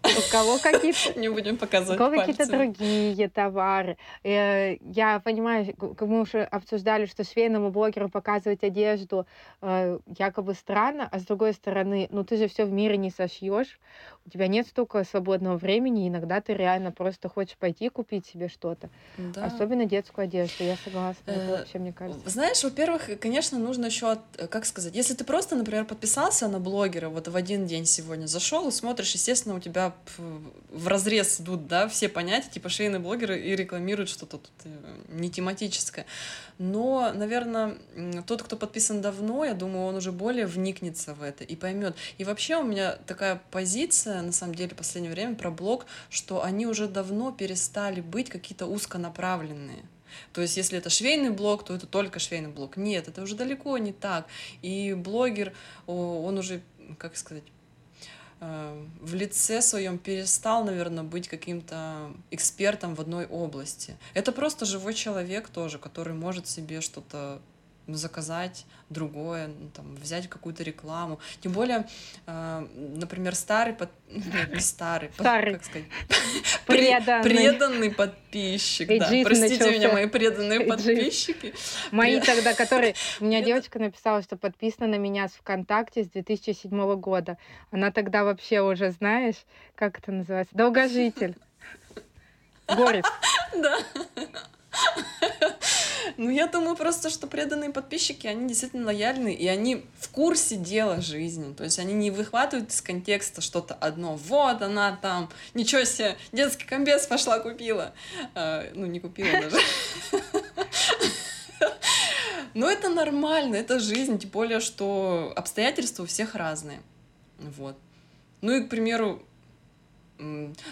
[0.05, 1.19] У кого какие-то...
[1.19, 3.97] Не будем показывать У кого какие-то другие товары.
[4.23, 9.25] Э, я понимаю, мы уже обсуждали, что швейному блогеру показывать одежду
[9.61, 13.79] э, якобы странно, а с другой стороны, ну ты же все в мире не сошьешь,
[14.25, 18.89] у тебя нет столько свободного времени, иногда ты реально просто хочешь пойти купить себе что-то.
[19.17, 19.45] Да.
[19.45, 21.31] Особенно детскую одежду, я согласна.
[21.31, 22.29] Это э, вообще, мне кажется.
[22.29, 24.17] Знаешь, во-первых, конечно, нужно еще,
[24.49, 28.67] как сказать, если ты просто, например, подписался на блогера вот в один день сегодня, зашел
[28.67, 29.93] и смотришь, естественно, у тебя
[30.69, 34.69] в разрез идут, да, все понятия, типа шейные блогеры и рекламируют что-то тут э,
[35.09, 36.05] не тематическое.
[36.57, 37.77] Но, наверное,
[38.25, 41.95] тот, кто подписан давно, я думаю, он уже более вникнется в это и поймет.
[42.17, 46.43] И вообще у меня такая позиция, на самом деле, в последнее время про блог, что
[46.43, 49.83] они уже давно перестали быть какие-то узконаправленные.
[50.33, 52.77] То есть, если это швейный блог, то это только швейный блог.
[52.77, 54.27] Нет, это уже далеко не так.
[54.61, 55.53] И блогер,
[55.87, 56.61] он уже,
[56.97, 57.43] как сказать,
[58.41, 63.97] э, в лице своем перестал, наверное, быть каким-то экспертом в одной области.
[64.13, 67.41] Это просто живой человек тоже, который может себе что-то
[67.87, 71.19] заказать другое, ну, там, взять какую-то рекламу.
[71.41, 71.87] Тем более,
[72.27, 73.89] э, например, старый, под...
[74.09, 75.53] нет, не старый, старый.
[75.53, 75.61] Под...
[75.61, 75.87] как сказать,
[76.65, 77.23] преданный.
[77.23, 78.87] преданный подписчик.
[78.87, 79.07] да.
[79.23, 79.71] Простите начался.
[79.71, 81.53] меня, мои преданные подписчики.
[81.91, 82.95] Мои тогда, которые...
[83.19, 87.37] У меня девочка написала, что подписана на меня с ВКонтакте с 2007 года.
[87.71, 90.55] Она тогда вообще уже, знаешь, как это называется?
[90.55, 91.35] Долгожитель.
[92.67, 93.05] Горец.
[93.53, 93.77] Да.
[96.17, 101.01] Ну, я думаю просто, что преданные подписчики, они действительно лояльны, и они в курсе дела
[101.01, 101.53] жизни.
[101.53, 104.15] То есть они не выхватывают из контекста что-то одно.
[104.15, 107.93] Вот она там, ничего себе, детский комбез пошла купила.
[108.33, 109.57] А, ну, не купила даже.
[112.53, 116.81] Но это нормально, это жизнь, тем более, что обстоятельства у всех разные.
[117.37, 117.77] Вот.
[118.41, 119.21] Ну и, к примеру,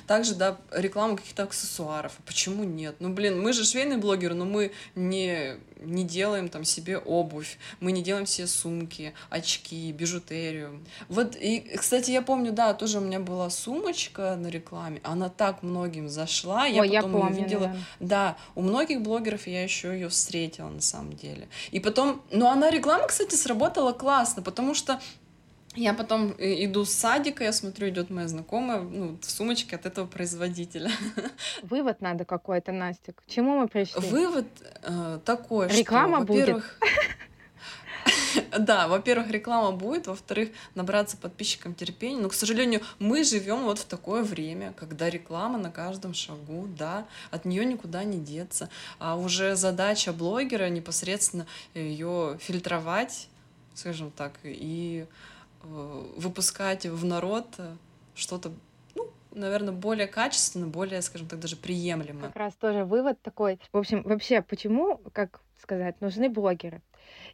[0.07, 2.13] также, да, рекламу каких-то аксессуаров.
[2.17, 2.95] А почему нет?
[2.99, 7.91] Ну, блин, мы же швейные блогеры, но мы не, не делаем там себе обувь, мы
[7.91, 10.79] не делаем себе сумки, очки, бижутерию.
[11.09, 15.61] Вот, и, кстати, я помню, да, тоже у меня была сумочка на рекламе, она так
[15.61, 17.59] многим зашла, я Ой, потом я помню, увидела.
[17.59, 17.85] Наверное.
[17.99, 21.49] Да, у многих блогеров я еще ее встретила на самом деле.
[21.71, 25.01] И потом, ну, она реклама, кстати, сработала классно, потому что
[25.75, 29.85] я потом э, иду с садика, я смотрю, идет моя знакомая, ну, в сумочке от
[29.85, 30.91] этого производителя.
[31.63, 33.13] Вывод надо какой-то, Настя.
[33.13, 34.01] К чему мы пришли?
[34.01, 34.47] Вывод
[34.83, 36.79] э, такой, Реклама что, во-первых...
[38.59, 42.21] Да, во-первых, реклама будет, во-вторых, набраться подписчикам терпения.
[42.21, 47.05] Но, к сожалению, мы живем вот в такое время, когда реклама на каждом шагу, да,
[47.31, 48.69] от нее никуда не деться.
[48.99, 53.27] А уже задача блогера непосредственно ее фильтровать,
[53.73, 55.05] скажем так, и
[55.63, 57.75] выпускать в народ э,
[58.15, 58.51] что-то,
[58.95, 62.21] ну, наверное, более качественно, более, скажем так, даже приемлемо.
[62.21, 63.59] Как раз тоже вывод такой.
[63.71, 66.81] В общем, вообще, почему, как сказать, нужны блогеры?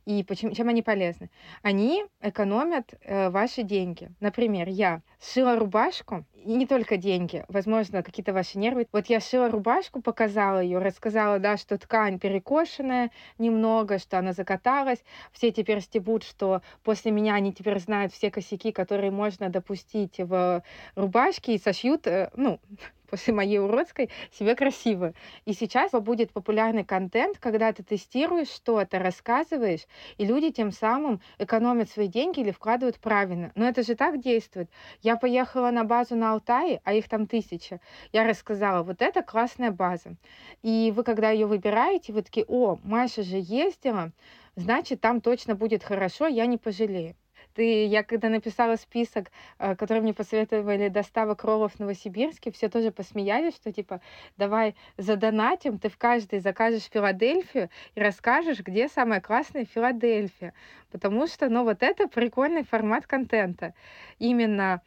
[0.05, 1.29] И почему, чем они полезны?
[1.61, 4.11] Они экономят э, ваши деньги.
[4.19, 8.87] Например, я сшила рубашку, и не только деньги, возможно, какие-то ваши нервы.
[8.91, 15.03] Вот я шила рубашку, показала ее, рассказала, да, что ткань перекошенная немного, что она закаталась.
[15.31, 20.63] Все теперь стебут, что после меня они теперь знают все косяки, которые можно допустить в
[20.95, 22.59] рубашке и сошьют, э, ну,
[23.09, 25.13] после моей уродской себе красиво.
[25.45, 29.87] И сейчас будет популярный контент, когда ты тестируешь что-то, рассказываешь,
[30.17, 33.51] и люди тем самым экономят свои деньги или вкладывают правильно.
[33.55, 34.69] Но это же так действует.
[35.01, 37.79] Я поехала на базу на Алтае, а их там тысяча.
[38.11, 40.15] Я рассказала, вот это классная база.
[40.61, 44.11] И вы, когда ее выбираете, вы такие, о, Маша же ездила,
[44.55, 47.15] значит, там точно будет хорошо, я не пожалею.
[47.53, 52.91] Ты, я когда написала список, э, который мне посоветовали доставок роллов в Новосибирске, все тоже
[52.91, 54.01] посмеялись, что типа
[54.37, 60.53] давай задонатим, ты в каждой закажешь Филадельфию и расскажешь, где самая классная Филадельфия.
[60.91, 63.73] Потому что, ну, вот это прикольный формат контента.
[64.19, 64.81] Именно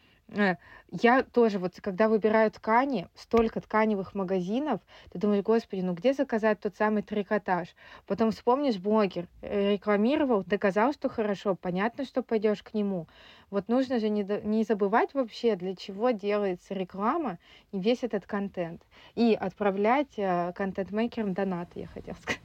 [0.91, 4.81] я тоже вот, когда выбираю ткани, столько тканевых магазинов,
[5.11, 7.69] ты думаешь, господи, ну где заказать тот самый трикотаж?
[8.07, 13.07] Потом вспомнишь, блогер э, рекламировал, доказал, что хорошо, понятно, что пойдешь к нему.
[13.51, 17.39] Вот нужно же не, не забывать вообще, для чего делается реклама
[17.73, 18.83] и весь этот контент.
[19.15, 22.41] И отправлять э, контент-мейкерам донаты, я хотела сказать.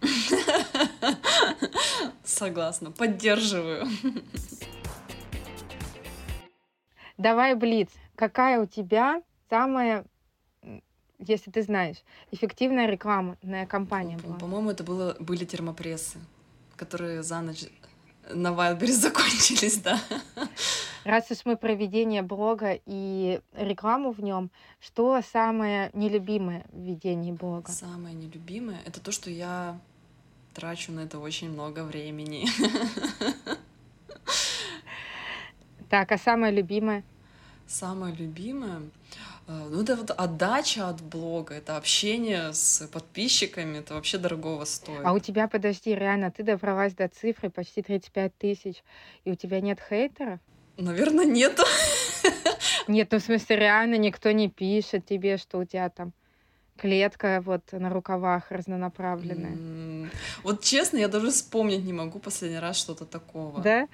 [2.23, 3.87] Согласна, поддерживаю.
[7.17, 10.05] Давай, Блиц, какая у тебя самая,
[11.19, 11.97] если ты знаешь,
[12.31, 14.35] эффективная рекламная кампания была?
[14.35, 16.19] По-моему, это было, были термопрессы,
[16.75, 17.65] которые за ночь
[18.31, 19.99] на Wildberries закончились, да.
[21.05, 27.31] Раз уж мы про ведение блога и рекламу в нем, что самое нелюбимое в ведении
[27.31, 27.71] блога?
[27.71, 29.79] Самое нелюбимое— это то, что я
[30.53, 32.45] трачу на это очень много времени.
[35.89, 37.03] Так, а самое любимое?
[37.67, 38.81] Самое любимое?
[39.47, 45.01] Э, ну, это вот отдача от блога, это общение с подписчиками, это вообще дорогого стоит.
[45.03, 48.83] А у тебя, подожди, реально, ты добралась до цифры почти 35 тысяч,
[49.25, 50.39] и у тебя нет хейтеров?
[50.77, 51.59] Наверное, нет.
[52.87, 56.13] Нет, ну в смысле, реально никто не пишет тебе, что у тебя там
[56.77, 60.09] клетка вот на рукавах разнонаправленная.
[60.43, 63.61] Вот честно, я даже вспомнить не могу последний раз что-то такого.
[63.61, 63.87] Да?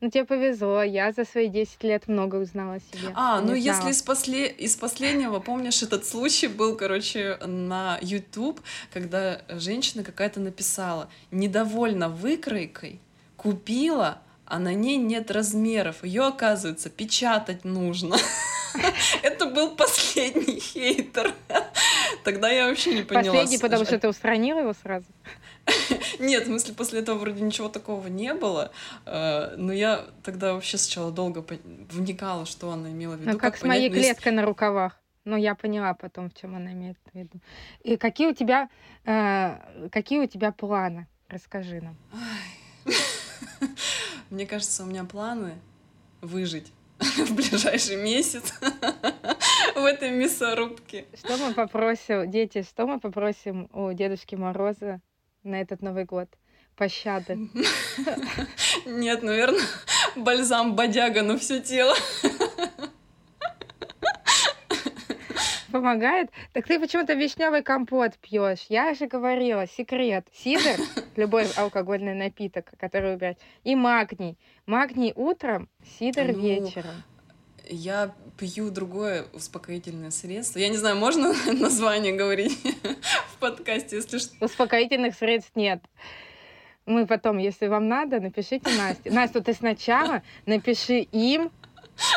[0.00, 0.82] Ну, тебе повезло.
[0.82, 3.12] Я за свои 10 лет много узнала о себе.
[3.14, 4.48] А, ну если из, после...
[4.48, 8.60] из последнего, помнишь, этот случай был, короче, на YouTube,
[8.92, 13.00] когда женщина какая-то написала, недовольна выкройкой,
[13.36, 16.04] купила, а на ней нет размеров.
[16.04, 18.16] Ее, оказывается, печатать нужно.
[19.22, 21.34] Это был последний хейтер.
[22.24, 23.24] Тогда я вообще не поняла.
[23.24, 25.06] Последний, потому что ты устранила его сразу?
[26.18, 28.70] Нет, в смысле, после этого вроде ничего такого не было.
[29.06, 31.44] Э, но я тогда вообще сначала долго
[31.90, 33.32] вникала, что она имела в виду.
[33.32, 35.00] Ну, как, как с моей клеткой на рукавах.
[35.24, 37.40] Но я поняла потом, в чем она имеет в виду.
[37.82, 38.70] И какие у тебя,
[39.04, 41.06] э, какие у тебя планы?
[41.28, 41.96] Расскажи нам.
[44.30, 45.54] Мне кажется, у меня планы
[46.22, 48.54] выжить в ближайший месяц
[49.74, 51.06] в этой мясорубке.
[51.14, 55.00] Что мы попросим, дети, что мы попросим у Дедушки Мороза
[55.42, 56.28] на этот Новый год?
[56.76, 57.36] Пощады.
[58.86, 59.64] Нет, наверное,
[60.16, 61.94] бальзам бодяга на все тело.
[65.72, 66.30] Помогает?
[66.52, 68.66] Так ты почему-то вишневый компот пьешь.
[68.68, 70.26] Я же говорила, секрет.
[70.32, 70.80] Сидр,
[71.16, 74.38] любой алкогольный напиток, который убирать, и магний.
[74.66, 77.02] Магний утром, сидр ну, вечером.
[77.68, 80.58] Я пью другое успокоительное средство.
[80.58, 82.58] Я не знаю, можно название говорить
[83.32, 84.44] в подкасте, если что.
[84.44, 85.82] Успокоительных средств нет.
[86.86, 89.10] Мы потом, если вам надо, напишите Насте.
[89.10, 91.50] Настя, ты сначала напиши им,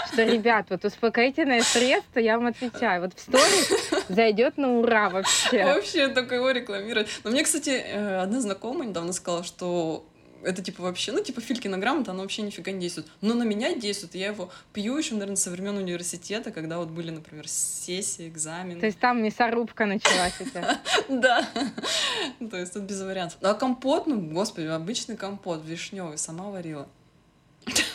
[0.08, 5.66] что, ребят, вот успокоительное средство, я вам отвечаю, вот в сторис зайдет на ура вообще.
[5.66, 7.10] Вообще только его рекламировать.
[7.24, 10.06] Но мне, кстати, э, одна знакомая недавно сказала, что
[10.44, 13.08] это типа вообще, ну, типа филькина грамота, она вообще нифига не действует.
[13.22, 14.16] Но на меня действует.
[14.16, 18.80] Я его пью еще, наверное, со времен университета, когда вот были, например, сессии, экзамены.
[18.80, 20.80] То есть там мясорубка началась тебя?
[21.10, 21.48] Да.
[22.50, 23.38] То есть тут без вариантов.
[23.42, 26.88] А компот, ну, господи, обычный компот вишневый, сама варила.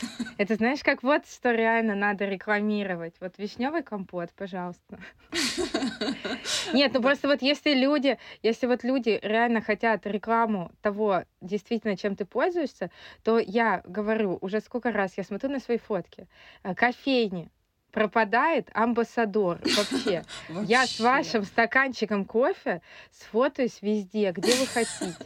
[0.38, 3.14] Это знаешь, как вот что реально надо рекламировать.
[3.20, 4.98] Вот вишневый компот, пожалуйста.
[6.72, 12.16] Нет, ну просто вот если люди, если вот люди реально хотят рекламу того, действительно, чем
[12.16, 12.90] ты пользуешься,
[13.22, 16.26] то я говорю, уже сколько раз я смотрю на свои фотки,
[16.62, 17.50] э, кофейни,
[17.96, 20.22] пропадает амбассадор вообще.
[20.50, 20.70] вообще.
[20.70, 25.16] Я с вашим стаканчиком кофе сфотаюсь везде, где вы хотите.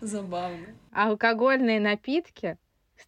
[0.00, 0.66] Забавно.
[0.92, 2.56] Алкогольные напитки,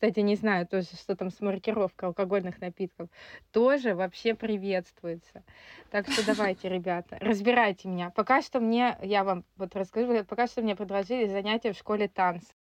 [0.02, 3.08] кстати, не знаю тоже, что там с маркировкой алкогольных напитков,
[3.52, 5.44] тоже вообще приветствуется.
[5.92, 8.10] Так что давайте, ребята, разбирайте меня.
[8.10, 12.52] Пока что мне, я вам вот расскажу, пока что мне предложили занятия в школе танца.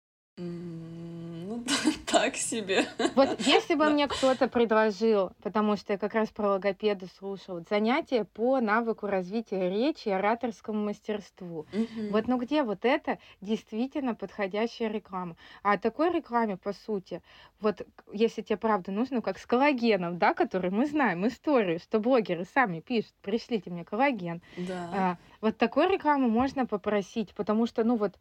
[2.12, 2.86] Так себе.
[3.16, 8.26] Вот если бы мне кто-то предложил, потому что я как раз про логопеду слушала, занятие
[8.26, 11.66] по навыку развития речи и ораторскому мастерству.
[12.10, 15.36] Вот ну где вот это действительно подходящая реклама?
[15.64, 17.22] А о такой рекламе, по сути,
[17.60, 17.82] вот
[18.12, 22.46] если тебе правда нужно, ну как с коллагеном, да, который мы знаем историю, что блогеры
[22.54, 24.42] сами пишут, пришлите мне коллаген.
[24.58, 24.90] Да.
[24.94, 28.14] А, вот такой рекламу можно попросить, потому что, ну вот,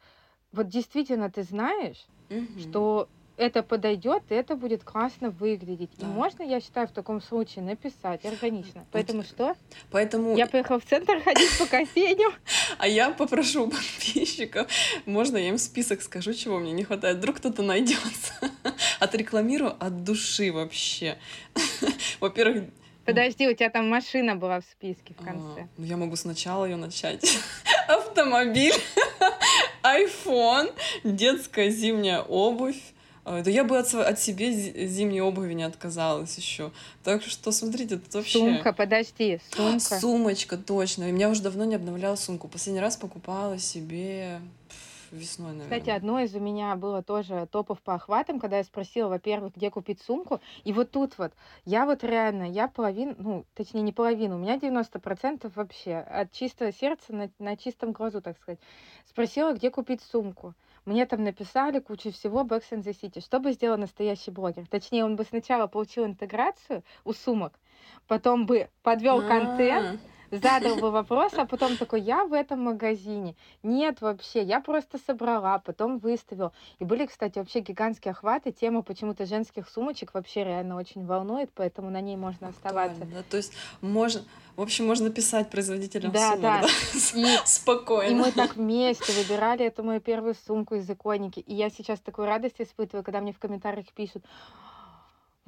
[0.51, 2.59] вот действительно ты знаешь, угу.
[2.59, 3.09] что
[3.41, 5.89] это подойдет, и это будет классно выглядеть.
[5.97, 6.05] Да.
[6.05, 8.85] И можно, я считаю, в таком случае написать органично.
[8.91, 9.55] Поэтому что?
[9.89, 12.31] Поэтому Я поехала в центр ходить по кофейням.
[12.77, 14.67] А я попрошу подписчиков,
[15.05, 18.33] можно я им список скажу, чего мне не хватает, вдруг кто-то найдется.
[18.99, 21.17] Отрекламирую от души вообще.
[22.19, 22.65] Во-первых,
[23.03, 25.67] Подожди, у тебя там машина была в списке в а, конце.
[25.77, 27.39] ну я могу сначала ее начать.
[27.87, 28.75] Автомобиль,
[29.83, 30.71] iPhone,
[31.03, 32.79] детская зимняя обувь.
[33.23, 36.71] А, Да я бы от, от себе зи- зимней обуви не отказалась еще.
[37.03, 38.39] Так что смотрите, тут вообще...
[38.39, 39.99] Сумка, подожди, сумка.
[39.99, 41.09] Сумочка, точно.
[41.09, 42.47] И меня уже давно не обновляла сумку.
[42.47, 44.41] Последний раз покупала себе
[45.11, 45.79] весной, наверное.
[45.79, 49.69] Кстати, одно из у меня было тоже топов по охватам, когда я спросила, во-первых, где
[49.69, 50.41] купить сумку.
[50.63, 51.33] И вот тут вот,
[51.65, 56.71] я вот реально, я половину, ну, точнее, не половину, у меня 90% вообще от чистого
[56.71, 58.59] сердца на, на чистом глазу, так сказать.
[59.07, 60.53] Спросила, где купить сумку.
[60.85, 63.21] Мне там написали кучу всего Backs in the City.
[63.21, 64.67] Что бы сделал настоящий блогер?
[64.67, 67.59] Точнее, он бы сначала получил интеграцию у сумок,
[68.07, 73.35] потом бы подвел контент, А, задал бы вопрос, а потом такой, я в этом магазине.
[73.63, 76.51] Нет вообще, я просто собрала, потом выставил.
[76.79, 78.51] И были, кстати, вообще гигантские охваты.
[78.51, 83.05] Тема почему-то женских сумочек вообще реально очень волнует, поэтому на ней можно оставаться.
[83.05, 83.23] да?
[83.29, 84.21] То есть можно,
[84.55, 86.61] в общем, можно писать производителям Да, сумок, да.
[86.61, 86.67] да?
[87.19, 88.11] И Спокойно.
[88.11, 91.39] И мы так вместе выбирали эту мою первую сумку из иконики.
[91.39, 94.23] И я сейчас такую радость испытываю, когда мне в комментариях пишут,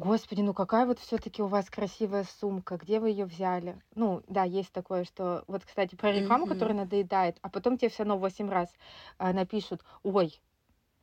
[0.03, 3.81] Господи, ну какая вот все-таки у вас красивая сумка, где вы ее взяли?
[3.95, 6.45] Ну, да, есть такое, что вот, кстати, про рекламу, Мгм.
[6.45, 8.75] которая надоедает, а потом тебе все равно 8 раз
[9.17, 10.43] а, напишут, ой,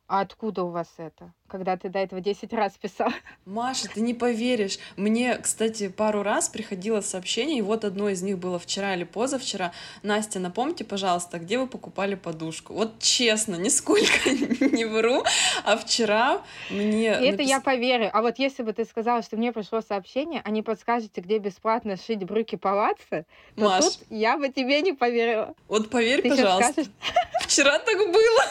[0.08, 1.34] а откуда у вас это?
[1.50, 3.08] Когда ты до этого 10 раз писал.
[3.44, 4.78] Маша, ты не поверишь.
[4.96, 9.72] Мне, кстати, пару раз приходило сообщение, и вот одно из них было вчера или позавчера.
[10.04, 12.72] Настя, напомните, пожалуйста, где вы покупали подушку?
[12.74, 15.24] Вот честно, нисколько не вру.
[15.64, 17.08] А вчера мне...
[17.08, 18.10] Это напис- я поверю.
[18.12, 21.96] А вот если бы ты сказала, что мне пришло сообщение, а не подскажете, где бесплатно
[21.96, 23.24] шить брюки палаца, то
[23.56, 25.54] Маш, тут я бы тебе не поверила.
[25.66, 26.72] вот поверь, Ты пожалуйста.
[26.72, 26.90] скажешь,
[27.42, 28.44] Вчера так было.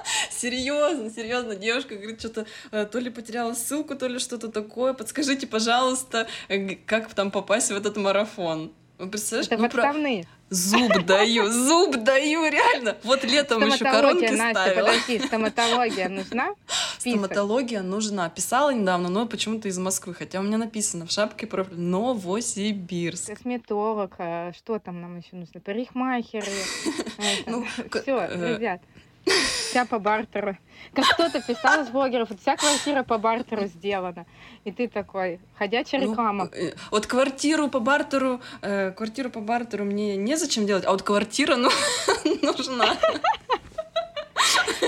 [0.30, 4.92] Серьезно, серьезно, девушка говорит, что-то э, то ли потеряла ссылку, то ли что-то такое.
[4.92, 8.72] Подскажите, пожалуйста, э, как там попасть в этот марафон.
[8.98, 9.46] Вы представляешь?
[9.46, 10.26] это Ну, про- подставные.
[10.50, 12.96] Зуб даю, зуб даю, реально.
[13.04, 14.86] Вот летом еще коронки Настя, ставила.
[14.88, 16.54] подожди, стоматология нужна?
[16.98, 17.20] Список.
[17.24, 18.28] Стоматология нужна.
[18.28, 20.12] Писала недавно, но почему-то из Москвы.
[20.12, 23.28] Хотя у меня написано в шапке профиля Новосибирск.
[23.28, 25.60] Косметолог, а что там нам еще нужно?
[25.60, 26.46] Парикмахеры.
[27.46, 27.64] Ну,
[28.02, 28.80] Все, э, ребят.
[29.26, 30.56] Вся по бартеру.
[30.94, 34.26] Как кто-то писал из блогеров, вся квартира по бартеру сделана.
[34.64, 36.48] И ты такой, ходячая Ну, реклама.
[36.52, 41.54] э, Вот квартиру по бартеру, э, квартиру по бартеру мне незачем делать, а вот квартира,
[41.56, 41.70] ну,
[42.42, 42.96] нужна.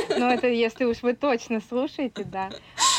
[0.08, 2.50] Ну, это если уж вы точно слушаете, да.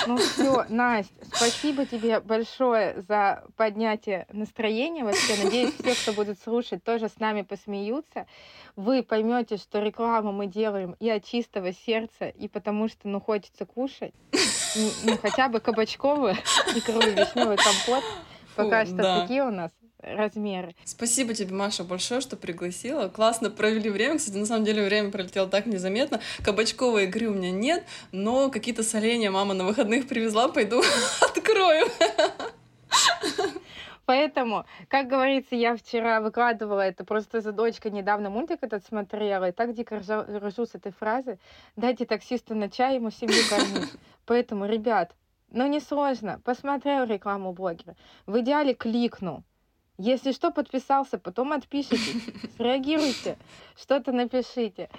[0.08, 5.04] Ну все, Настя, спасибо тебе большое за поднятие настроения.
[5.04, 8.26] Вообще, надеюсь, все, кто будет слушать, тоже с нами посмеются.
[8.76, 13.66] Вы поймете, что рекламу мы делаем и от чистого сердца, и потому что, ну, хочется
[13.66, 14.14] кушать.
[14.76, 16.34] Ну, ну, хотя бы кабачковую
[16.76, 18.04] икру и вишневый компот.
[18.56, 19.22] Пока Фу, что да.
[19.22, 19.72] такие у нас
[20.04, 20.76] размеры.
[20.86, 23.08] Спасибо тебе, Маша, большое, что пригласила.
[23.08, 24.18] Классно провели время.
[24.18, 26.20] Кстати, на самом деле время пролетело так незаметно.
[26.44, 30.82] Кабачковой игры у меня нет, но какие-то соленья мама на выходных привезла, пойду
[31.22, 31.88] открою.
[34.06, 39.52] Поэтому, как говорится, я вчера выкладывала это просто за дочкой недавно мультик этот смотрела, и
[39.54, 41.40] так дико ржа- ржу с этой фразы.
[41.78, 43.94] Дайте таксисту на чай, ему семью кормить.
[44.26, 45.16] Поэтому, ребят,
[45.52, 46.42] ну не сложно.
[46.44, 47.96] Посмотрел рекламу блогера.
[48.26, 49.44] В идеале кликнул.
[49.98, 52.24] Если что, подписался, потом отпишитесь,
[52.58, 53.38] среагируйте,
[53.76, 54.90] что-то напишите.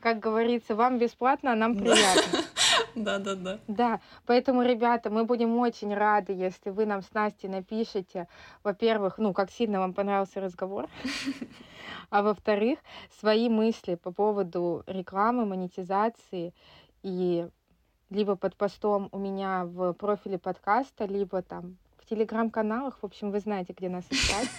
[0.00, 1.80] Как говорится, вам бесплатно, а нам Да.
[1.80, 2.40] приятно.
[2.94, 3.58] Да-да-да.
[3.66, 8.28] Да, поэтому, ребята, мы будем очень рады, если вы нам с Настей напишете,
[8.62, 10.88] во-первых, ну, как сильно вам понравился разговор,
[12.10, 12.78] а во-вторых,
[13.20, 16.54] свои мысли по поводу рекламы, монетизации
[17.02, 17.48] и
[18.10, 21.76] либо под постом у меня в профиле подкаста, либо там
[22.08, 24.48] телеграм-каналах, в общем, вы знаете, где нас искать.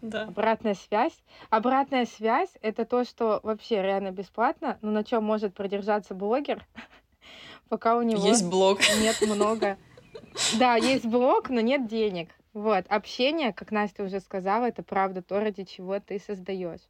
[0.00, 0.22] Да.
[0.24, 1.12] Обратная связь.
[1.50, 6.66] Обратная связь— это то, что вообще реально бесплатно, но на чем может продержаться блогер,
[7.68, 8.80] пока у него Есть блог.
[9.02, 9.76] нет много.
[10.58, 12.30] Да, есть блог, но нет денег.
[12.52, 16.80] Вот, общение, как Настя уже сказала, это правда то, ради чего ты создаешь.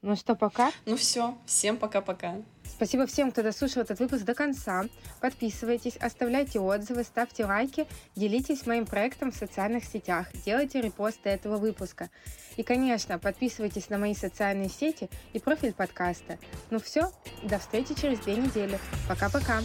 [0.00, 0.70] Ну что, пока?
[0.86, 2.36] Ну все, всем пока-пока.
[2.64, 4.84] Спасибо всем, кто дослушал этот выпуск до конца.
[5.20, 12.10] Подписывайтесь, оставляйте отзывы, ставьте лайки, делитесь моим проектом в социальных сетях, делайте репосты этого выпуска.
[12.56, 16.38] И, конечно, подписывайтесь на мои социальные сети и профиль подкаста.
[16.70, 17.10] Ну все,
[17.42, 18.78] до встречи через две недели.
[19.08, 19.62] Пока-пока.